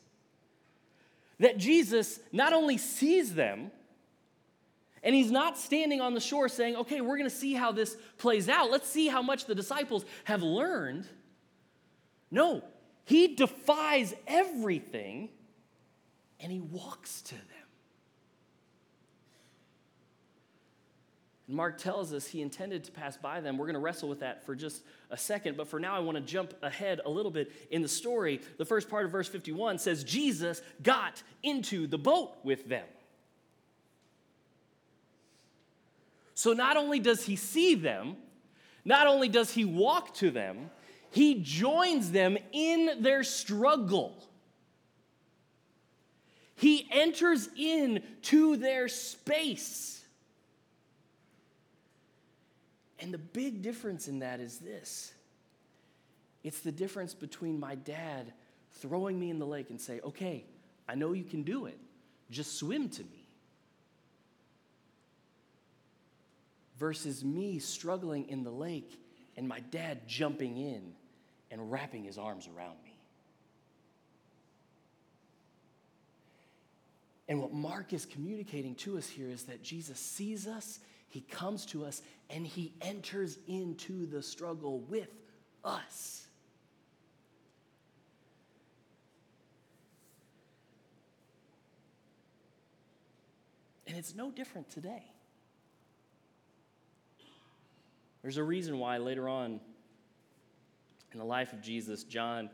That 1.44 1.58
Jesus 1.58 2.22
not 2.32 2.54
only 2.54 2.78
sees 2.78 3.36
them, 3.36 3.70
and 5.04 5.14
he's 5.14 5.30
not 5.30 5.58
standing 5.58 6.00
on 6.00 6.14
the 6.14 6.22
shore 6.22 6.48
saying, 6.48 6.78
okay, 6.78 7.02
we're 7.02 7.18
going 7.18 7.30
to 7.30 7.36
see 7.36 7.54
how 7.54 7.74
this 7.74 7.98
plays 8.18 8.48
out. 8.48 8.72
Let's 8.72 8.88
see 8.88 9.10
how 9.10 9.22
much 9.22 9.44
the 9.44 9.54
disciples 9.54 10.06
have 10.24 10.42
learned. 10.42 11.06
No, 12.32 12.64
he 13.04 13.36
defies 13.36 14.16
everything 14.26 15.28
and 16.40 16.50
he 16.50 16.62
walks 16.62 17.22
to 17.24 17.36
them. 17.36 17.63
Mark 21.54 21.78
tells 21.78 22.14
us 22.14 22.28
he 22.28 22.42
intended 22.42 22.84
to 22.86 22.92
pass 22.92 23.16
by 23.16 23.40
them. 23.40 23.58
We're 23.58 23.66
going 23.66 23.76
to 23.76 23.80
wrestle 23.80 24.10
with 24.10 24.22
that 24.22 24.46
for 24.46 24.56
just 24.56 24.82
a 25.12 25.18
second, 25.18 25.56
but 25.56 25.68
for 25.68 25.80
now 25.80 25.96
I 25.96 26.00
want 26.00 26.18
to 26.18 26.24
jump 26.24 26.54
ahead 26.62 27.00
a 27.06 27.10
little 27.10 27.32
bit 27.32 27.52
in 27.72 27.82
the 27.82 27.88
story. 27.88 28.42
The 28.58 28.66
first 28.66 28.90
part 28.90 29.06
of 29.06 29.12
verse 29.12 29.28
51 29.28 29.78
says 29.78 30.04
Jesus 30.04 30.62
got 30.82 31.22
into 31.44 31.88
the 31.88 31.98
boat 31.98 32.36
with 32.44 32.68
them. 32.68 32.86
So 36.34 36.54
not 36.54 36.78
only 36.78 37.00
does 37.00 37.24
he 37.26 37.36
see 37.36 37.76
them, 37.76 38.16
not 38.84 39.08
only 39.08 39.30
does 39.30 39.52
he 39.52 39.66
walk 39.66 40.14
to 40.16 40.32
them, 40.32 40.72
he 41.12 41.36
joins 41.36 42.12
them 42.12 42.38
in 42.52 43.02
their 43.02 43.24
struggle. 43.24 44.18
He 46.56 46.88
enters 46.92 47.50
into 47.56 48.58
their 48.58 48.88
space. 48.88 50.03
And 53.00 53.14
the 53.14 53.18
big 53.18 53.62
difference 53.62 54.08
in 54.08 54.20
that 54.20 54.40
is 54.40 54.60
this 54.60 55.14
it's 56.44 56.60
the 56.60 56.72
difference 56.72 57.14
between 57.14 57.60
my 57.60 57.76
dad 57.76 58.34
throwing 58.82 59.20
me 59.20 59.30
in 59.30 59.40
the 59.40 59.46
lake 59.46 59.70
and 59.70 59.80
say, 59.80 60.02
okay, 60.04 60.44
I 60.88 60.96
know 60.96 61.14
you 61.14 61.24
can 61.24 61.44
do 61.44 61.66
it, 61.66 61.78
just 62.30 62.58
swim 62.58 62.90
to 62.90 63.02
me. 63.02 63.28
Versus 66.78 67.24
me 67.24 67.60
struggling 67.60 68.28
in 68.30 68.44
the 68.44 68.52
lake 68.52 69.00
and 69.38 69.48
my 69.48 69.60
dad 69.72 70.08
jumping 70.08 70.58
in 70.58 70.82
and 71.50 71.72
wrapping 71.72 72.04
his 72.04 72.18
arms 72.18 72.50
around 72.54 72.76
me. 72.84 72.94
And 77.30 77.40
what 77.40 77.54
Mark 77.54 77.94
is 77.94 78.06
communicating 78.06 78.76
to 78.76 78.98
us 78.98 79.08
here 79.08 79.30
is 79.30 79.44
that 79.44 79.64
Jesus 79.64 80.00
sees 80.00 80.46
us 80.46 80.80
he 81.14 81.22
comes 81.22 81.68
to 81.68 81.86
us 81.86 82.02
and 82.32 82.44
he 82.44 82.74
enters 82.82 83.38
into 83.48 84.08
the 84.08 84.20
struggle 84.24 84.80
with 84.80 85.12
us. 85.64 86.26
And 93.86 93.96
it's 93.96 94.16
no 94.16 94.32
different 94.32 94.72
today. 94.72 95.04
There's 98.24 98.38
a 98.38 98.44
reason 98.44 98.80
why 98.80 98.98
later 98.98 99.30
on 99.30 99.60
in 101.12 101.20
the 101.20 101.26
life 101.26 101.54
of 101.54 101.62
Jesus, 101.62 102.04
John 102.04 102.50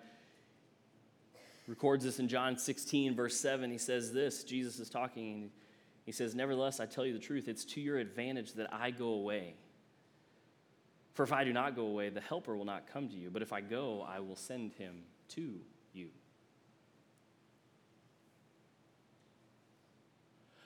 records 1.65 2.03
this 2.03 2.19
in 2.19 2.27
John 2.27 2.57
16, 2.57 3.15
verse 3.15 3.37
7. 3.39 3.71
He 3.71 3.77
says 3.77 4.11
this 4.11 4.43
Jesus 4.43 4.79
is 4.79 4.89
talking, 4.89 5.49
he 6.09 6.13
says, 6.13 6.33
Nevertheless, 6.33 6.79
I 6.79 6.87
tell 6.87 7.05
you 7.05 7.13
the 7.13 7.19
truth, 7.19 7.47
it's 7.47 7.63
to 7.65 7.79
your 7.79 7.99
advantage 7.99 8.53
that 8.53 8.73
I 8.73 8.89
go 8.89 9.09
away. 9.09 9.53
For 11.13 11.21
if 11.21 11.31
I 11.31 11.43
do 11.43 11.53
not 11.53 11.75
go 11.75 11.83
away, 11.83 12.09
the 12.09 12.19
Helper 12.19 12.57
will 12.57 12.65
not 12.65 12.91
come 12.91 13.09
to 13.09 13.15
you. 13.15 13.29
But 13.29 13.43
if 13.43 13.53
I 13.53 13.61
go, 13.61 14.03
I 14.09 14.19
will 14.19 14.35
send 14.35 14.73
him 14.73 15.03
to 15.35 15.59
you. 15.93 16.07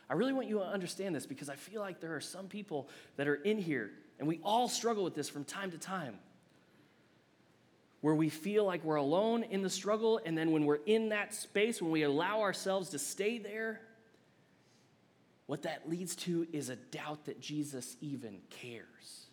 I 0.10 0.14
really 0.14 0.32
want 0.32 0.48
you 0.48 0.60
to 0.60 0.64
understand 0.64 1.14
this 1.14 1.26
because 1.26 1.50
I 1.50 1.58
feel 1.58 1.82
like 1.82 2.00
there 2.00 2.16
are 2.16 2.22
some 2.22 2.48
people 2.48 2.88
that 3.18 3.28
are 3.28 3.36
in 3.36 3.58
here, 3.58 3.92
and 4.20 4.30
we 4.30 4.40
all 4.46 4.70
struggle 4.70 5.04
with 5.04 5.14
this 5.14 5.28
from 5.28 5.44
time 5.44 5.72
to 5.72 5.78
time, 5.78 6.20
where 8.00 8.16
we 8.16 8.30
feel 8.30 8.64
like 8.64 8.82
we're 8.86 8.96
alone 8.96 9.44
in 9.44 9.62
the 9.62 9.70
struggle, 9.70 10.22
and 10.26 10.38
then 10.38 10.52
when 10.52 10.64
we're 10.64 10.80
in 10.86 11.10
that 11.10 11.34
space, 11.34 11.82
when 11.82 11.92
we 11.92 12.04
allow 12.04 12.40
ourselves 12.40 12.92
to 12.92 13.00
stay 13.00 13.40
there, 13.40 13.82
what 15.46 15.64
that 15.64 15.90
leads 15.90 16.16
to 16.16 16.48
is 16.54 16.70
a 16.70 16.76
doubt 16.76 17.26
that 17.26 17.42
Jesus 17.42 17.98
even 18.02 18.40
cares. 18.50 19.28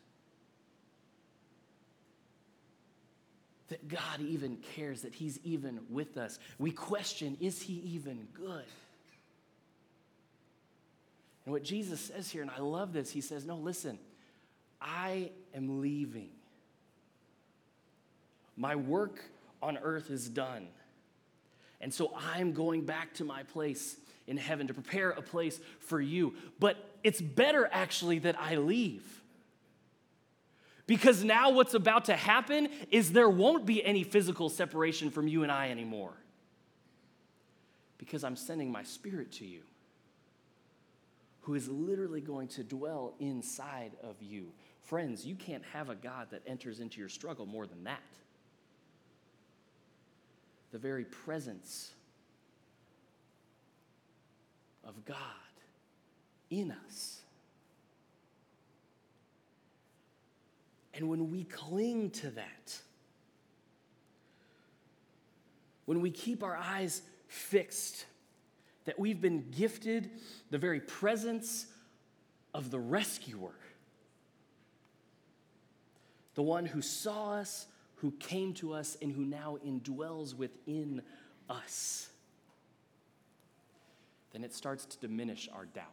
That 3.68 3.86
God 3.86 4.20
even 4.20 4.56
cares, 4.74 5.02
that 5.02 5.14
He's 5.14 5.38
even 5.44 5.80
with 5.88 6.16
us. 6.16 6.40
We 6.58 6.72
question, 6.72 7.36
is 7.40 7.62
He 7.62 7.74
even 7.74 8.26
good? 8.34 8.64
And 11.44 11.52
what 11.52 11.62
Jesus 11.62 12.00
says 12.00 12.28
here, 12.28 12.42
and 12.42 12.50
I 12.50 12.60
love 12.60 12.92
this, 12.92 13.12
He 13.12 13.20
says, 13.20 13.46
No, 13.46 13.56
listen, 13.56 13.98
I 14.80 15.30
am 15.54 15.80
leaving. 15.80 16.30
My 18.56 18.74
work 18.74 19.22
on 19.62 19.78
earth 19.78 20.10
is 20.10 20.28
done. 20.28 20.66
And 21.80 21.94
so 21.94 22.12
I'm 22.34 22.52
going 22.52 22.84
back 22.84 23.14
to 23.14 23.24
my 23.24 23.42
place 23.44 23.96
in 24.30 24.36
heaven 24.36 24.68
to 24.68 24.74
prepare 24.74 25.10
a 25.10 25.20
place 25.20 25.60
for 25.80 26.00
you. 26.00 26.34
But 26.58 26.76
it's 27.02 27.20
better 27.20 27.68
actually 27.70 28.20
that 28.20 28.40
I 28.40 28.56
leave. 28.56 29.04
Because 30.86 31.22
now 31.22 31.50
what's 31.50 31.74
about 31.74 32.06
to 32.06 32.16
happen 32.16 32.68
is 32.90 33.12
there 33.12 33.28
won't 33.28 33.66
be 33.66 33.84
any 33.84 34.04
physical 34.04 34.48
separation 34.48 35.10
from 35.10 35.28
you 35.28 35.42
and 35.42 35.52
I 35.52 35.70
anymore. 35.70 36.14
Because 37.98 38.24
I'm 38.24 38.36
sending 38.36 38.72
my 38.72 38.82
spirit 38.82 39.32
to 39.32 39.44
you, 39.44 39.60
who 41.42 41.54
is 41.54 41.68
literally 41.68 42.20
going 42.20 42.48
to 42.48 42.64
dwell 42.64 43.14
inside 43.20 43.92
of 44.02 44.16
you. 44.20 44.46
Friends, 44.82 45.26
you 45.26 45.34
can't 45.34 45.64
have 45.72 45.90
a 45.90 45.94
God 45.94 46.28
that 46.30 46.42
enters 46.46 46.80
into 46.80 46.98
your 46.98 47.08
struggle 47.08 47.46
more 47.46 47.66
than 47.66 47.84
that. 47.84 48.00
The 50.72 50.78
very 50.78 51.04
presence 51.04 51.92
of 54.90 55.04
God 55.04 55.16
in 56.50 56.74
us. 56.86 57.20
And 60.92 61.08
when 61.08 61.30
we 61.30 61.44
cling 61.44 62.10
to 62.10 62.30
that, 62.30 62.80
when 65.86 66.00
we 66.00 66.10
keep 66.10 66.42
our 66.42 66.56
eyes 66.56 67.02
fixed, 67.28 68.04
that 68.84 68.98
we've 68.98 69.20
been 69.20 69.48
gifted 69.56 70.10
the 70.50 70.58
very 70.58 70.80
presence 70.80 71.66
of 72.52 72.70
the 72.72 72.80
rescuer, 72.80 73.54
the 76.34 76.42
one 76.42 76.66
who 76.66 76.82
saw 76.82 77.34
us, 77.34 77.66
who 77.96 78.10
came 78.12 78.52
to 78.54 78.72
us, 78.72 78.96
and 79.00 79.12
who 79.12 79.24
now 79.24 79.58
indwells 79.64 80.34
within 80.34 81.02
us, 81.48 82.08
then 84.32 84.44
it 84.44 84.54
starts 84.54 84.84
to 84.86 84.98
diminish 84.98 85.48
our 85.52 85.64
doubt. 85.66 85.86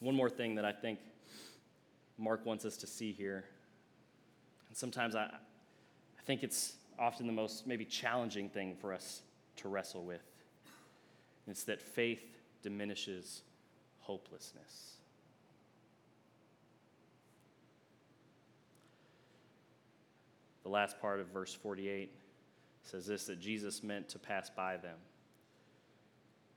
One 0.00 0.14
more 0.14 0.30
thing 0.30 0.54
that 0.54 0.64
I 0.64 0.72
think 0.72 1.00
Mark 2.18 2.46
wants 2.46 2.64
us 2.64 2.76
to 2.78 2.86
see 2.86 3.12
here, 3.12 3.44
and 4.68 4.76
sometimes 4.76 5.14
I, 5.14 5.24
I 5.24 6.22
think 6.24 6.42
it's 6.42 6.74
often 6.98 7.26
the 7.26 7.32
most 7.32 7.66
maybe 7.66 7.84
challenging 7.84 8.48
thing 8.48 8.76
for 8.80 8.92
us 8.92 9.22
to 9.56 9.68
wrestle 9.68 10.04
with. 10.04 10.22
And 11.46 11.52
it's 11.52 11.64
that 11.64 11.80
faith 11.80 12.22
diminishes 12.62 13.42
hopelessness. 14.00 14.97
The 20.68 20.74
last 20.74 21.00
part 21.00 21.18
of 21.18 21.28
verse 21.28 21.54
48 21.54 22.12
says 22.82 23.06
this 23.06 23.24
that 23.24 23.40
Jesus 23.40 23.82
meant 23.82 24.10
to 24.10 24.18
pass 24.18 24.50
by 24.50 24.76
them. 24.76 24.98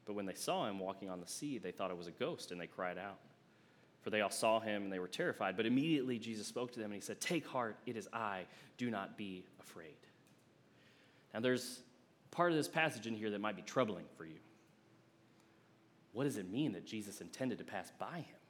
But 0.03 0.15
when 0.15 0.25
they 0.25 0.33
saw 0.33 0.67
him 0.67 0.79
walking 0.79 1.09
on 1.09 1.21
the 1.21 1.27
sea, 1.27 1.59
they 1.59 1.71
thought 1.71 1.91
it 1.91 1.97
was 1.97 2.07
a 2.07 2.11
ghost 2.11 2.51
and 2.51 2.59
they 2.59 2.67
cried 2.67 2.97
out. 2.97 3.19
For 4.01 4.09
they 4.09 4.19
all 4.19 4.29
saw 4.29 4.59
him 4.59 4.83
and 4.83 4.91
they 4.91 4.99
were 4.99 5.07
terrified. 5.07 5.55
But 5.55 5.65
immediately 5.65 6.19
Jesus 6.19 6.45
spoke 6.45 6.73
to 6.73 6.79
them 6.79 6.87
and 6.91 6.95
he 6.95 6.99
said, 6.99 7.21
Take 7.21 7.47
heart, 7.47 7.77
it 7.85 7.95
is 7.95 8.09
I. 8.11 8.43
Do 8.77 8.89
not 8.89 9.17
be 9.17 9.45
afraid. 9.61 9.95
Now, 11.33 11.39
there's 11.39 11.79
part 12.31 12.51
of 12.51 12.57
this 12.57 12.67
passage 12.67 13.07
in 13.07 13.15
here 13.15 13.29
that 13.29 13.39
might 13.39 13.55
be 13.55 13.61
troubling 13.61 14.07
for 14.17 14.25
you. 14.25 14.39
What 16.11 16.25
does 16.25 16.35
it 16.35 16.51
mean 16.51 16.73
that 16.73 16.85
Jesus 16.85 17.21
intended 17.21 17.59
to 17.59 17.63
pass 17.63 17.93
by 17.97 18.17
him? 18.17 18.40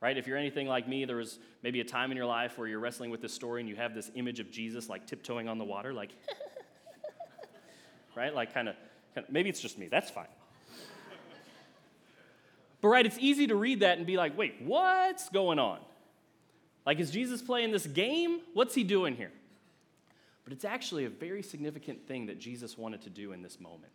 Right? 0.00 0.16
If 0.16 0.26
you're 0.26 0.38
anything 0.38 0.66
like 0.66 0.88
me, 0.88 1.04
there 1.04 1.16
was 1.16 1.38
maybe 1.62 1.80
a 1.80 1.84
time 1.84 2.10
in 2.10 2.16
your 2.16 2.26
life 2.26 2.56
where 2.56 2.66
you're 2.66 2.78
wrestling 2.78 3.10
with 3.10 3.20
this 3.20 3.34
story 3.34 3.60
and 3.60 3.68
you 3.68 3.76
have 3.76 3.94
this 3.94 4.10
image 4.14 4.40
of 4.40 4.50
Jesus 4.50 4.88
like 4.88 5.06
tiptoeing 5.06 5.46
on 5.46 5.58
the 5.58 5.64
water, 5.64 5.92
like, 5.92 6.10
right? 8.16 8.34
Like, 8.34 8.54
kind 8.54 8.70
of, 8.70 8.76
maybe 9.28 9.50
it's 9.50 9.60
just 9.60 9.78
me. 9.78 9.88
That's 9.88 10.10
fine. 10.10 10.28
But, 12.80 12.88
right, 12.88 13.04
it's 13.04 13.18
easy 13.18 13.46
to 13.48 13.54
read 13.54 13.80
that 13.80 13.98
and 13.98 14.06
be 14.06 14.16
like, 14.16 14.36
wait, 14.38 14.54
what's 14.62 15.28
going 15.28 15.58
on? 15.58 15.80
Like, 16.86 16.98
is 16.98 17.10
Jesus 17.10 17.42
playing 17.42 17.72
this 17.72 17.86
game? 17.86 18.40
What's 18.54 18.74
he 18.74 18.84
doing 18.84 19.16
here? 19.16 19.32
But 20.44 20.54
it's 20.54 20.64
actually 20.64 21.04
a 21.04 21.10
very 21.10 21.42
significant 21.42 22.08
thing 22.08 22.26
that 22.26 22.38
Jesus 22.38 22.78
wanted 22.78 23.02
to 23.02 23.10
do 23.10 23.32
in 23.32 23.42
this 23.42 23.60
moment. 23.60 23.92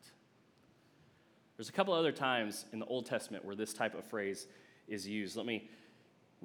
There's 1.57 1.69
a 1.69 1.71
couple 1.71 1.93
other 1.93 2.11
times 2.11 2.65
in 2.73 2.79
the 2.79 2.85
Old 2.85 3.05
Testament 3.05 3.43
where 3.43 3.55
this 3.55 3.73
type 3.73 3.97
of 3.97 4.05
phrase 4.05 4.45
is 4.87 5.07
used. 5.07 5.35
Let 5.35 5.45
me 5.45 5.69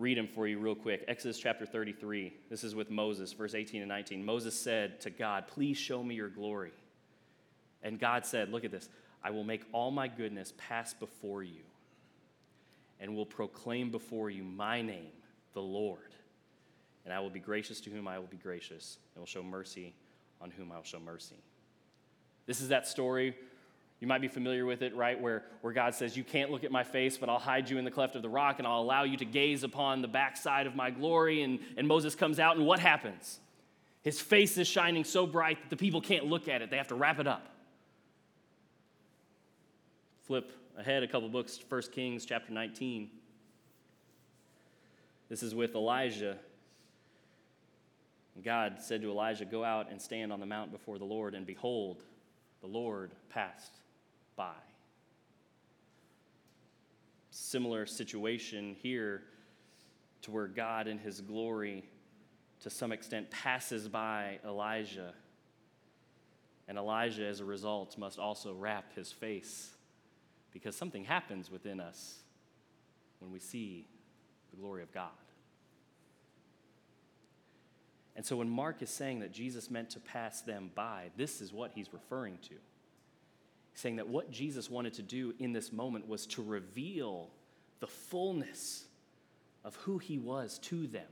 read 0.00 0.16
them 0.16 0.26
for 0.26 0.48
you 0.48 0.58
real 0.58 0.74
quick. 0.74 1.04
Exodus 1.06 1.38
chapter 1.38 1.66
33. 1.66 2.32
This 2.48 2.64
is 2.64 2.74
with 2.74 2.90
Moses, 2.90 3.32
verse 3.32 3.54
18 3.54 3.82
and 3.82 3.88
19. 3.88 4.24
Moses 4.24 4.58
said 4.58 5.00
to 5.02 5.10
God, 5.10 5.46
Please 5.46 5.76
show 5.76 6.02
me 6.02 6.14
your 6.14 6.28
glory. 6.28 6.72
And 7.82 8.00
God 8.00 8.24
said, 8.24 8.50
Look 8.50 8.64
at 8.64 8.70
this. 8.70 8.88
I 9.22 9.30
will 9.30 9.44
make 9.44 9.62
all 9.72 9.90
my 9.90 10.08
goodness 10.08 10.54
pass 10.56 10.94
before 10.94 11.42
you 11.42 11.60
and 12.98 13.14
will 13.14 13.26
proclaim 13.26 13.90
before 13.90 14.30
you 14.30 14.42
my 14.42 14.80
name, 14.80 15.12
the 15.52 15.60
Lord. 15.62 15.98
And 17.04 17.12
I 17.12 17.20
will 17.20 17.30
be 17.30 17.40
gracious 17.40 17.80
to 17.82 17.90
whom 17.90 18.08
I 18.08 18.18
will 18.18 18.26
be 18.26 18.36
gracious, 18.36 18.98
and 19.14 19.20
will 19.20 19.26
show 19.26 19.42
mercy 19.42 19.94
on 20.40 20.50
whom 20.50 20.72
I 20.72 20.76
will 20.76 20.84
show 20.84 21.00
mercy. 21.00 21.36
This 22.46 22.60
is 22.60 22.68
that 22.68 22.86
story. 22.86 23.36
You 24.00 24.06
might 24.06 24.22
be 24.22 24.28
familiar 24.28 24.64
with 24.64 24.80
it, 24.80 24.96
right? 24.96 25.20
Where, 25.20 25.44
where 25.60 25.74
God 25.74 25.94
says, 25.94 26.16
You 26.16 26.24
can't 26.24 26.50
look 26.50 26.64
at 26.64 26.72
my 26.72 26.82
face, 26.82 27.18
but 27.18 27.28
I'll 27.28 27.38
hide 27.38 27.68
you 27.68 27.76
in 27.76 27.84
the 27.84 27.90
cleft 27.90 28.16
of 28.16 28.22
the 28.22 28.30
rock, 28.30 28.58
and 28.58 28.66
I'll 28.66 28.80
allow 28.80 29.04
you 29.04 29.18
to 29.18 29.26
gaze 29.26 29.62
upon 29.62 30.00
the 30.00 30.08
backside 30.08 30.66
of 30.66 30.74
my 30.74 30.90
glory. 30.90 31.42
And, 31.42 31.58
and 31.76 31.86
Moses 31.86 32.14
comes 32.14 32.40
out, 32.40 32.56
and 32.56 32.66
what 32.66 32.80
happens? 32.80 33.40
His 34.02 34.18
face 34.18 34.56
is 34.56 34.66
shining 34.66 35.04
so 35.04 35.26
bright 35.26 35.60
that 35.60 35.68
the 35.68 35.76
people 35.76 36.00
can't 36.00 36.24
look 36.24 36.48
at 36.48 36.62
it, 36.62 36.70
they 36.70 36.78
have 36.78 36.88
to 36.88 36.94
wrap 36.94 37.18
it 37.18 37.26
up. 37.26 37.46
Flip 40.26 40.50
ahead 40.78 41.02
a 41.02 41.08
couple 41.08 41.28
books, 41.28 41.58
1 41.68 41.82
Kings 41.92 42.24
chapter 42.24 42.52
19. 42.52 43.10
This 45.28 45.42
is 45.42 45.54
with 45.54 45.74
Elijah. 45.74 46.38
God 48.42 48.76
said 48.80 49.02
to 49.02 49.10
Elijah, 49.10 49.44
Go 49.44 49.62
out 49.62 49.90
and 49.90 50.00
stand 50.00 50.32
on 50.32 50.40
the 50.40 50.46
mount 50.46 50.72
before 50.72 50.98
the 50.98 51.04
Lord, 51.04 51.34
and 51.34 51.44
behold, 51.44 52.02
the 52.62 52.66
Lord 52.66 53.10
passed 53.28 53.74
by. 54.40 54.54
Similar 57.30 57.84
situation 57.84 58.74
here 58.82 59.24
to 60.22 60.30
where 60.30 60.46
God 60.46 60.88
in 60.88 60.96
his 60.96 61.20
glory, 61.20 61.84
to 62.60 62.70
some 62.70 62.90
extent, 62.90 63.30
passes 63.30 63.86
by 63.86 64.38
Elijah. 64.42 65.12
And 66.68 66.78
Elijah, 66.78 67.26
as 67.26 67.40
a 67.40 67.44
result, 67.44 67.98
must 67.98 68.18
also 68.18 68.54
wrap 68.54 68.94
his 68.94 69.12
face 69.12 69.74
because 70.54 70.74
something 70.74 71.04
happens 71.04 71.50
within 71.50 71.78
us 71.78 72.20
when 73.18 73.30
we 73.30 73.40
see 73.40 73.88
the 74.52 74.56
glory 74.56 74.82
of 74.82 74.90
God. 74.90 75.10
And 78.16 78.24
so 78.24 78.36
when 78.36 78.48
Mark 78.48 78.80
is 78.80 78.88
saying 78.88 79.20
that 79.20 79.32
Jesus 79.32 79.70
meant 79.70 79.90
to 79.90 80.00
pass 80.00 80.40
them 80.40 80.70
by, 80.74 81.10
this 81.18 81.42
is 81.42 81.52
what 81.52 81.72
he's 81.74 81.92
referring 81.92 82.38
to. 82.48 82.54
Saying 83.74 83.96
that 83.96 84.08
what 84.08 84.30
Jesus 84.30 84.68
wanted 84.68 84.94
to 84.94 85.02
do 85.02 85.34
in 85.38 85.52
this 85.52 85.72
moment 85.72 86.08
was 86.08 86.26
to 86.26 86.42
reveal 86.42 87.30
the 87.80 87.86
fullness 87.86 88.84
of 89.64 89.76
who 89.76 89.98
he 89.98 90.18
was 90.18 90.58
to 90.58 90.86
them. 90.86 91.06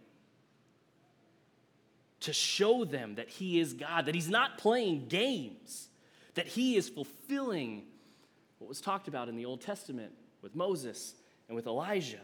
To 2.20 2.32
show 2.32 2.84
them 2.84 3.14
that 3.14 3.28
he 3.28 3.60
is 3.60 3.72
God, 3.72 4.06
that 4.06 4.14
he's 4.14 4.28
not 4.28 4.58
playing 4.58 5.06
games, 5.08 5.88
that 6.34 6.46
he 6.46 6.76
is 6.76 6.88
fulfilling 6.88 7.84
what 8.58 8.68
was 8.68 8.80
talked 8.80 9.08
about 9.08 9.28
in 9.28 9.36
the 9.36 9.44
Old 9.44 9.60
Testament 9.60 10.12
with 10.42 10.54
Moses 10.54 11.14
and 11.48 11.56
with 11.56 11.66
Elijah. 11.66 12.20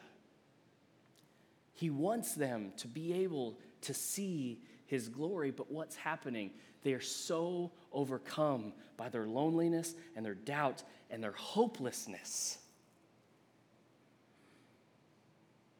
He 1.75 1.91
wants 1.91 2.35
them 2.35 2.73
to 2.79 2.89
be 2.89 3.13
able 3.13 3.59
to 3.83 3.95
see 3.95 4.61
his 4.87 5.09
glory, 5.09 5.51
but 5.51 5.71
what's 5.71 5.97
happening? 5.97 6.51
They 6.83 6.93
are 6.93 7.01
so 7.01 7.73
overcome 7.95 8.73
by 8.97 9.09
their 9.09 9.27
loneliness 9.27 9.95
and 10.17 10.25
their 10.25 10.35
doubt 10.35 10.83
and 11.11 11.23
their 11.23 11.33
hopelessness 11.33 12.59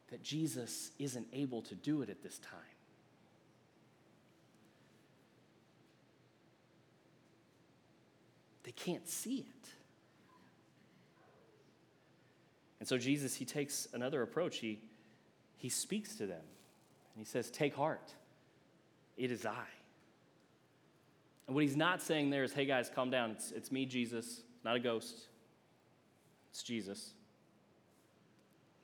that 0.09 0.23
Jesus 0.23 0.91
isn't 0.97 1.27
able 1.33 1.61
to 1.63 1.75
do 1.75 2.01
it 2.01 2.09
at 2.09 2.23
this 2.23 2.39
time. 2.39 2.59
They 8.63 8.71
can't 8.71 9.07
see 9.07 9.39
it. 9.39 9.69
And 12.79 12.87
so 12.87 12.97
Jesus, 12.97 13.35
he 13.35 13.45
takes 13.45 13.87
another 13.93 14.21
approach. 14.21 14.57
He, 14.57 14.79
he 15.57 15.69
speaks 15.69 16.15
to 16.15 16.25
them 16.25 16.41
and 17.15 17.17
he 17.17 17.25
says, 17.25 17.49
Take 17.49 17.75
heart, 17.75 18.13
it 19.17 19.31
is 19.31 19.45
I. 19.45 19.65
And 21.47 21.55
what 21.55 21.63
he's 21.63 21.75
not 21.75 22.01
saying 22.01 22.29
there 22.29 22.43
is, 22.43 22.53
Hey 22.53 22.65
guys, 22.65 22.89
calm 22.93 23.09
down. 23.09 23.31
It's, 23.31 23.51
it's 23.51 23.71
me, 23.71 23.85
Jesus, 23.85 24.41
not 24.63 24.75
a 24.75 24.79
ghost. 24.79 25.27
It's 26.51 26.63
Jesus. 26.63 27.13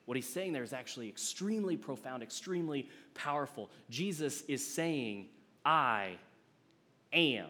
What 0.04 0.16
he's 0.16 0.28
saying 0.28 0.52
there 0.52 0.62
is 0.62 0.72
actually 0.72 1.08
extremely 1.08 1.76
profound, 1.76 2.22
extremely 2.22 2.88
powerful. 3.14 3.70
Jesus 3.88 4.42
is 4.42 4.66
saying, 4.66 5.28
I 5.64 6.16
am. 7.12 7.48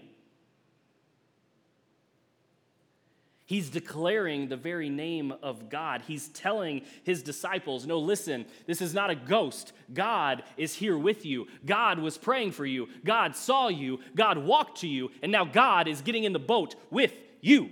He's 3.52 3.68
declaring 3.68 4.48
the 4.48 4.56
very 4.56 4.88
name 4.88 5.34
of 5.42 5.68
God. 5.68 6.00
He's 6.06 6.28
telling 6.28 6.86
his 7.04 7.22
disciples, 7.22 7.86
No, 7.86 7.98
listen, 7.98 8.46
this 8.66 8.80
is 8.80 8.94
not 8.94 9.10
a 9.10 9.14
ghost. 9.14 9.74
God 9.92 10.42
is 10.56 10.74
here 10.74 10.96
with 10.96 11.26
you. 11.26 11.46
God 11.66 11.98
was 11.98 12.16
praying 12.16 12.52
for 12.52 12.64
you. 12.64 12.88
God 13.04 13.36
saw 13.36 13.68
you. 13.68 14.00
God 14.16 14.38
walked 14.38 14.80
to 14.80 14.88
you. 14.88 15.10
And 15.22 15.30
now 15.30 15.44
God 15.44 15.86
is 15.86 16.00
getting 16.00 16.24
in 16.24 16.32
the 16.32 16.38
boat 16.38 16.76
with 16.90 17.12
you. 17.42 17.68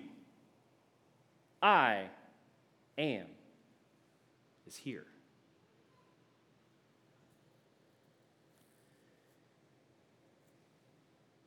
I 1.63 2.11
am 2.99 3.25
is 4.67 4.77
here. 4.77 5.07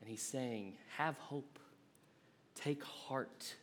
And 0.01 0.09
he's 0.09 0.23
saying, 0.23 0.73
Have 0.97 1.19
hope, 1.19 1.59
take 2.55 2.83
heart 2.83 3.57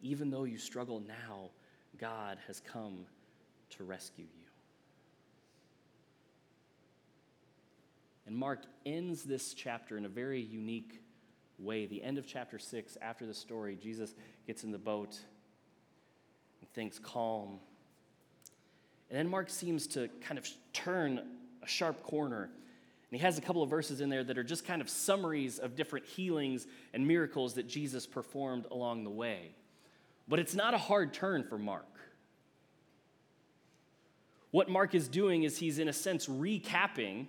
even 0.00 0.30
though 0.30 0.44
you 0.44 0.58
struggle 0.58 1.00
now, 1.00 1.50
God 1.98 2.38
has 2.46 2.60
come 2.60 3.06
to 3.70 3.84
rescue 3.84 4.24
you. 4.24 4.46
And 8.26 8.36
Mark 8.36 8.64
ends 8.84 9.22
this 9.22 9.54
chapter 9.54 9.96
in 9.96 10.04
a 10.04 10.08
very 10.08 10.40
unique 10.40 11.00
way. 11.58 11.86
The 11.86 12.02
end 12.02 12.18
of 12.18 12.26
chapter 12.26 12.58
6, 12.58 12.98
after 13.00 13.24
the 13.24 13.34
story, 13.34 13.78
Jesus 13.80 14.14
gets 14.46 14.64
in 14.64 14.72
the 14.72 14.78
boat 14.78 15.18
and 16.60 16.70
things 16.72 16.98
calm. 16.98 17.60
And 19.08 19.18
then 19.18 19.28
Mark 19.28 19.48
seems 19.48 19.86
to 19.88 20.08
kind 20.20 20.38
of 20.38 20.48
turn 20.72 21.20
a 21.62 21.68
sharp 21.68 22.02
corner. 22.02 22.42
And 22.42 23.12
he 23.12 23.18
has 23.18 23.38
a 23.38 23.40
couple 23.40 23.62
of 23.62 23.70
verses 23.70 24.00
in 24.00 24.08
there 24.08 24.24
that 24.24 24.36
are 24.36 24.44
just 24.44 24.64
kind 24.64 24.82
of 24.82 24.90
summaries 24.90 25.60
of 25.60 25.76
different 25.76 26.06
healings 26.06 26.66
and 26.92 27.06
miracles 27.06 27.54
that 27.54 27.68
Jesus 27.68 28.06
performed 28.06 28.66
along 28.72 29.04
the 29.04 29.10
way. 29.10 29.54
But 30.28 30.38
it's 30.38 30.54
not 30.54 30.74
a 30.74 30.78
hard 30.78 31.12
turn 31.12 31.44
for 31.44 31.58
Mark. 31.58 31.86
What 34.50 34.68
Mark 34.68 34.94
is 34.94 35.08
doing 35.08 35.42
is 35.42 35.58
he's, 35.58 35.78
in 35.78 35.88
a 35.88 35.92
sense, 35.92 36.26
recapping 36.26 37.26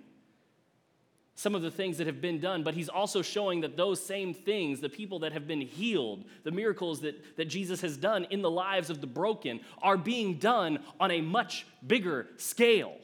some 1.34 1.54
of 1.54 1.62
the 1.62 1.70
things 1.70 1.98
that 1.98 2.08
have 2.08 2.20
been 2.20 2.40
done, 2.40 2.64
but 2.64 2.74
he's 2.74 2.88
also 2.88 3.22
showing 3.22 3.60
that 3.60 3.76
those 3.76 4.04
same 4.04 4.34
things, 4.34 4.80
the 4.80 4.88
people 4.88 5.20
that 5.20 5.32
have 5.32 5.46
been 5.46 5.60
healed, 5.60 6.24
the 6.42 6.50
miracles 6.50 7.00
that, 7.02 7.36
that 7.36 7.44
Jesus 7.44 7.80
has 7.80 7.96
done 7.96 8.24
in 8.30 8.42
the 8.42 8.50
lives 8.50 8.90
of 8.90 9.00
the 9.00 9.06
broken, 9.06 9.60
are 9.80 9.96
being 9.96 10.38
done 10.38 10.80
on 10.98 11.12
a 11.12 11.20
much 11.20 11.64
bigger 11.86 12.26
scale. 12.38 12.96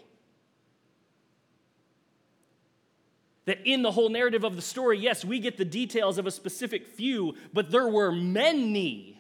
That 3.45 3.64
in 3.64 3.82
the 3.82 3.92
whole 3.92 4.09
narrative 4.09 4.42
of 4.42 4.57
the 4.57 4.62
story, 4.62 4.99
yes, 4.99 5.24
we 5.24 5.38
get 5.38 5.57
the 5.57 5.64
details 5.64 6.18
of 6.18 6.26
a 6.26 6.32
specific 6.32 6.88
few, 6.88 7.36
but 7.53 7.70
there 7.70 7.86
were 7.86 8.11
many 8.11 9.13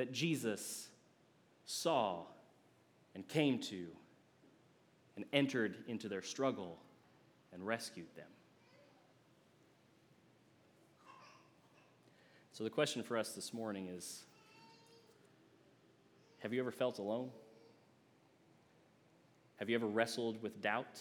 that 0.00 0.12
Jesus 0.12 0.88
saw 1.66 2.22
and 3.14 3.28
came 3.28 3.58
to 3.58 3.88
and 5.14 5.26
entered 5.30 5.76
into 5.88 6.08
their 6.08 6.22
struggle 6.22 6.78
and 7.52 7.66
rescued 7.66 8.06
them. 8.16 8.24
So, 12.54 12.64
the 12.64 12.70
question 12.70 13.02
for 13.02 13.18
us 13.18 13.32
this 13.32 13.52
morning 13.52 13.88
is 13.88 14.22
Have 16.38 16.54
you 16.54 16.60
ever 16.60 16.70
felt 16.70 16.98
alone? 16.98 17.28
Have 19.56 19.68
you 19.68 19.74
ever 19.74 19.86
wrestled 19.86 20.42
with 20.42 20.62
doubt? 20.62 20.98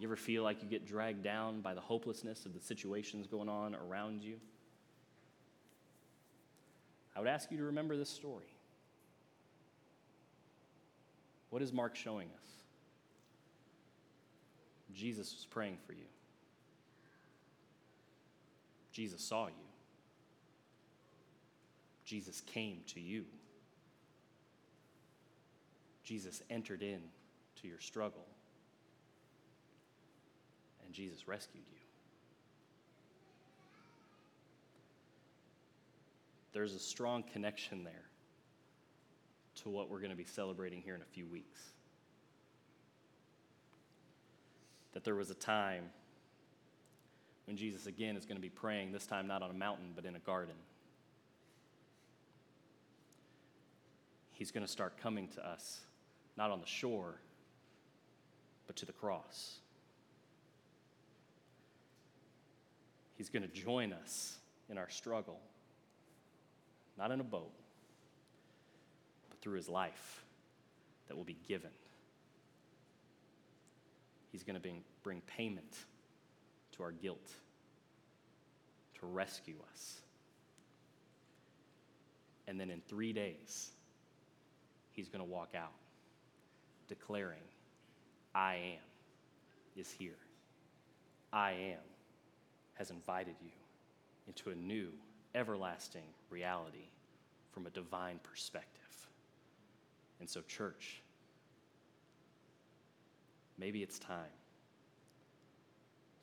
You 0.00 0.08
ever 0.08 0.16
feel 0.16 0.42
like 0.42 0.60
you 0.60 0.68
get 0.68 0.88
dragged 0.88 1.22
down 1.22 1.60
by 1.60 1.72
the 1.72 1.80
hopelessness 1.80 2.46
of 2.46 2.52
the 2.52 2.60
situations 2.60 3.28
going 3.28 3.48
on 3.48 3.76
around 3.76 4.24
you? 4.24 4.38
I 7.14 7.20
would 7.20 7.28
ask 7.28 7.50
you 7.50 7.58
to 7.58 7.64
remember 7.64 7.96
this 7.96 8.08
story. 8.08 8.54
What 11.50 11.62
is 11.62 11.72
Mark 11.72 11.96
showing 11.96 12.28
us? 12.28 12.46
Jesus 14.94 15.34
was 15.34 15.46
praying 15.50 15.78
for 15.86 15.92
you. 15.92 16.06
Jesus 18.92 19.22
saw 19.22 19.46
you. 19.46 19.52
Jesus 22.04 22.40
came 22.40 22.80
to 22.88 23.00
you. 23.00 23.24
Jesus 26.04 26.42
entered 26.50 26.82
in 26.82 27.00
to 27.62 27.68
your 27.68 27.78
struggle. 27.78 28.26
And 30.84 30.92
Jesus 30.92 31.28
rescued 31.28 31.64
you. 31.70 31.79
There's 36.52 36.74
a 36.74 36.78
strong 36.78 37.22
connection 37.22 37.84
there 37.84 38.08
to 39.62 39.68
what 39.68 39.90
we're 39.90 40.00
going 40.00 40.10
to 40.10 40.16
be 40.16 40.24
celebrating 40.24 40.80
here 40.80 40.94
in 40.94 41.02
a 41.02 41.12
few 41.12 41.26
weeks. 41.26 41.60
that 44.92 45.04
there 45.04 45.14
was 45.14 45.30
a 45.30 45.34
time 45.34 45.84
when 47.46 47.56
Jesus 47.56 47.86
again 47.86 48.16
is 48.16 48.26
going 48.26 48.36
to 48.36 48.42
be 48.42 48.48
praying, 48.50 48.92
this 48.92 49.06
time 49.06 49.26
not 49.26 49.42
on 49.42 49.50
a 49.50 49.54
mountain, 49.54 49.92
but 49.94 50.04
in 50.04 50.14
a 50.14 50.20
garden. 50.20 50.54
He's 54.30 54.50
going 54.50 54.64
to 54.64 54.70
start 54.70 54.98
coming 54.98 55.28
to 55.28 55.46
us, 55.46 55.80
not 56.36 56.50
on 56.50 56.60
the 56.60 56.66
shore, 56.66 57.16
but 58.66 58.76
to 58.76 58.86
the 58.86 58.92
cross. 58.92 59.56
He's 63.16 63.28
going 63.28 63.42
to 63.42 63.48
join 63.48 63.92
us 63.92 64.38
in 64.70 64.78
our 64.78 64.88
struggle, 64.88 65.40
not 67.00 67.10
in 67.10 67.20
a 67.20 67.24
boat, 67.24 67.50
but 69.30 69.40
through 69.40 69.56
his 69.56 69.68
life 69.68 70.22
that 71.08 71.16
will 71.16 71.24
be 71.24 71.38
given. 71.48 71.70
He's 74.30 74.44
going 74.44 74.60
to 74.60 74.68
bring, 75.02 75.22
payment 75.22 75.78
to 76.72 76.82
our 76.82 76.92
guilt, 76.92 77.32
to 79.00 79.06
rescue 79.06 79.56
us. 79.72 79.96
And 82.46 82.60
then 82.60 82.70
in 82.70 82.82
three 82.86 83.12
days, 83.14 83.70
he's 84.92 85.08
going 85.08 85.24
to 85.24 85.30
walk 85.30 85.54
out 85.56 85.72
declaring, 86.86 87.42
I 88.34 88.54
am 88.54 89.80
is 89.80 89.90
here. 89.90 90.18
I 91.32 91.52
am 91.52 91.78
has 92.74 92.90
invited 92.90 93.34
you 93.42 93.50
into 94.26 94.50
a 94.50 94.54
new, 94.54 94.90
everlasting 95.34 96.04
reality 96.30 96.88
from 97.52 97.66
a 97.66 97.70
divine 97.70 98.20
perspective. 98.22 98.80
And 100.20 100.28
so, 100.28 100.40
church, 100.42 101.02
maybe 103.58 103.82
it's 103.82 103.98
time 103.98 104.32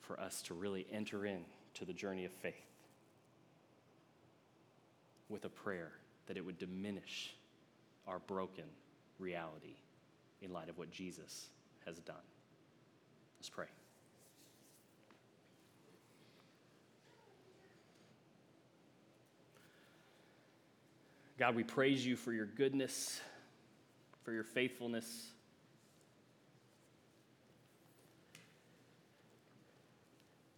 for 0.01 0.19
us 0.19 0.41
to 0.43 0.53
really 0.53 0.85
enter 0.91 1.25
into 1.25 1.85
the 1.85 1.93
journey 1.93 2.25
of 2.25 2.31
faith 2.31 2.53
with 5.29 5.45
a 5.45 5.49
prayer 5.49 5.91
that 6.27 6.37
it 6.37 6.45
would 6.45 6.57
diminish 6.57 7.33
our 8.07 8.19
broken 8.19 8.63
reality 9.19 9.75
in 10.41 10.53
light 10.53 10.69
of 10.69 10.77
what 10.77 10.91
Jesus 10.91 11.47
has 11.85 11.97
done. 11.99 12.15
Let's 13.39 13.49
pray. 13.49 13.67
God, 21.37 21.55
we 21.55 21.63
praise 21.63 22.03
you 22.03 22.15
for 22.15 22.33
your 22.33 22.47
goodness, 22.47 23.21
for 24.23 24.31
your 24.31 24.43
faithfulness. 24.43 25.27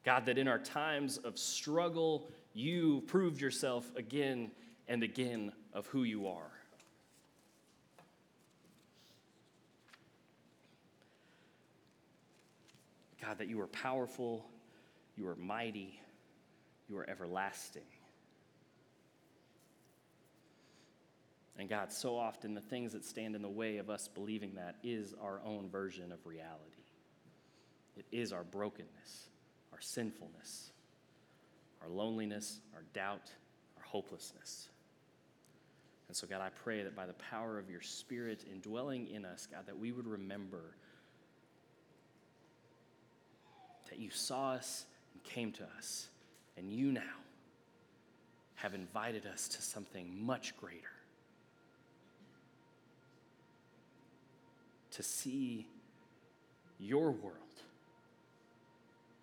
God, 0.06 0.26
that 0.28 0.38
in 0.38 0.48
our 0.48 0.58
times 0.58 1.18
of 1.18 1.38
struggle, 1.38 2.32
you 2.54 3.04
proved 3.08 3.42
yourself 3.42 3.92
again 3.98 4.52
and 4.88 5.04
again 5.04 5.52
of 5.74 5.86
who 5.88 6.04
you 6.04 6.28
are. 6.28 6.52
God, 13.22 13.38
that 13.38 13.50
you 13.50 13.60
are 13.60 13.68
powerful, 13.68 14.46
you 15.18 15.28
are 15.28 15.36
mighty, 15.36 16.00
you 16.88 16.98
are 16.98 17.08
everlasting. 17.10 17.84
And 21.60 21.68
God, 21.68 21.92
so 21.92 22.18
often 22.18 22.54
the 22.54 22.62
things 22.62 22.94
that 22.94 23.04
stand 23.04 23.36
in 23.36 23.42
the 23.42 23.50
way 23.50 23.78
of 23.78 23.90
us 23.90 24.08
believing 24.08 24.56
that 24.56 24.78
is 24.82 25.14
our 25.22 25.42
own 25.46 25.70
version 25.70 26.12
of 26.14 26.26
reality. 26.26 26.86
It 27.98 28.06
is 28.12 28.32
our 28.32 28.44
brokenness 28.44 29.30
our 29.72 29.82
sinfulness, 29.82 30.72
our 31.82 31.88
loneliness, 31.88 32.60
our 32.76 32.84
doubt, 32.94 33.32
our 33.78 33.84
hopelessness. 33.84 34.68
And 36.10 36.18
so, 36.18 36.28
God, 36.28 36.42
I 36.42 36.50
pray 36.50 36.84
that 36.84 36.96
by 36.96 37.06
the 37.06 37.14
power 37.14 37.58
of 37.58 37.70
your 37.70 37.82
Spirit 37.82 38.44
indwelling 38.52 39.08
in 39.08 39.24
us, 39.24 39.48
God, 39.50 39.68
that 39.68 39.78
we 39.78 39.94
would 39.94 40.08
remember 40.08 40.76
that 43.90 44.00
you 44.00 44.10
saw 44.10 44.52
us 44.54 44.86
and 45.14 45.24
came 45.24 45.52
to 45.54 45.64
us, 45.78 46.10
and 46.58 46.70
you 46.70 46.92
now 46.92 47.02
have 48.56 48.74
invited 48.74 49.26
us 49.26 49.48
to 49.48 49.62
something 49.62 50.26
much 50.26 50.58
greater. 50.58 50.99
To 55.00 55.04
see 55.04 55.66
your 56.78 57.12
world 57.12 57.64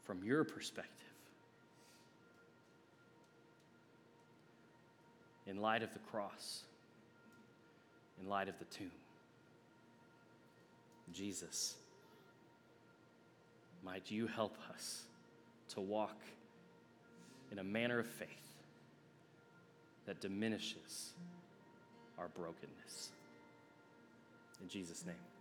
from 0.05 0.25
your 0.25 0.43
perspective. 0.43 1.13
In 5.47 5.61
light 5.61 5.83
of 5.83 5.93
the 5.93 5.99
cross, 5.99 6.63
in 8.19 8.27
light 8.27 8.49
of 8.49 8.59
the 8.59 8.65
tomb, 8.65 8.91
Jesus, 11.13 11.75
might 13.85 14.11
you 14.11 14.27
help 14.29 14.57
us 14.75 15.03
to 15.75 15.83
walk 15.83 16.17
in 17.53 17.59
a 17.59 17.65
manner 17.65 17.99
of 17.99 18.07
faith 18.07 18.29
that 20.07 20.23
diminishes 20.23 21.11
our 22.19 22.29
brokenness. 22.29 23.11
In 24.63 24.71
Jesus' 24.71 25.05
name. 25.05 25.36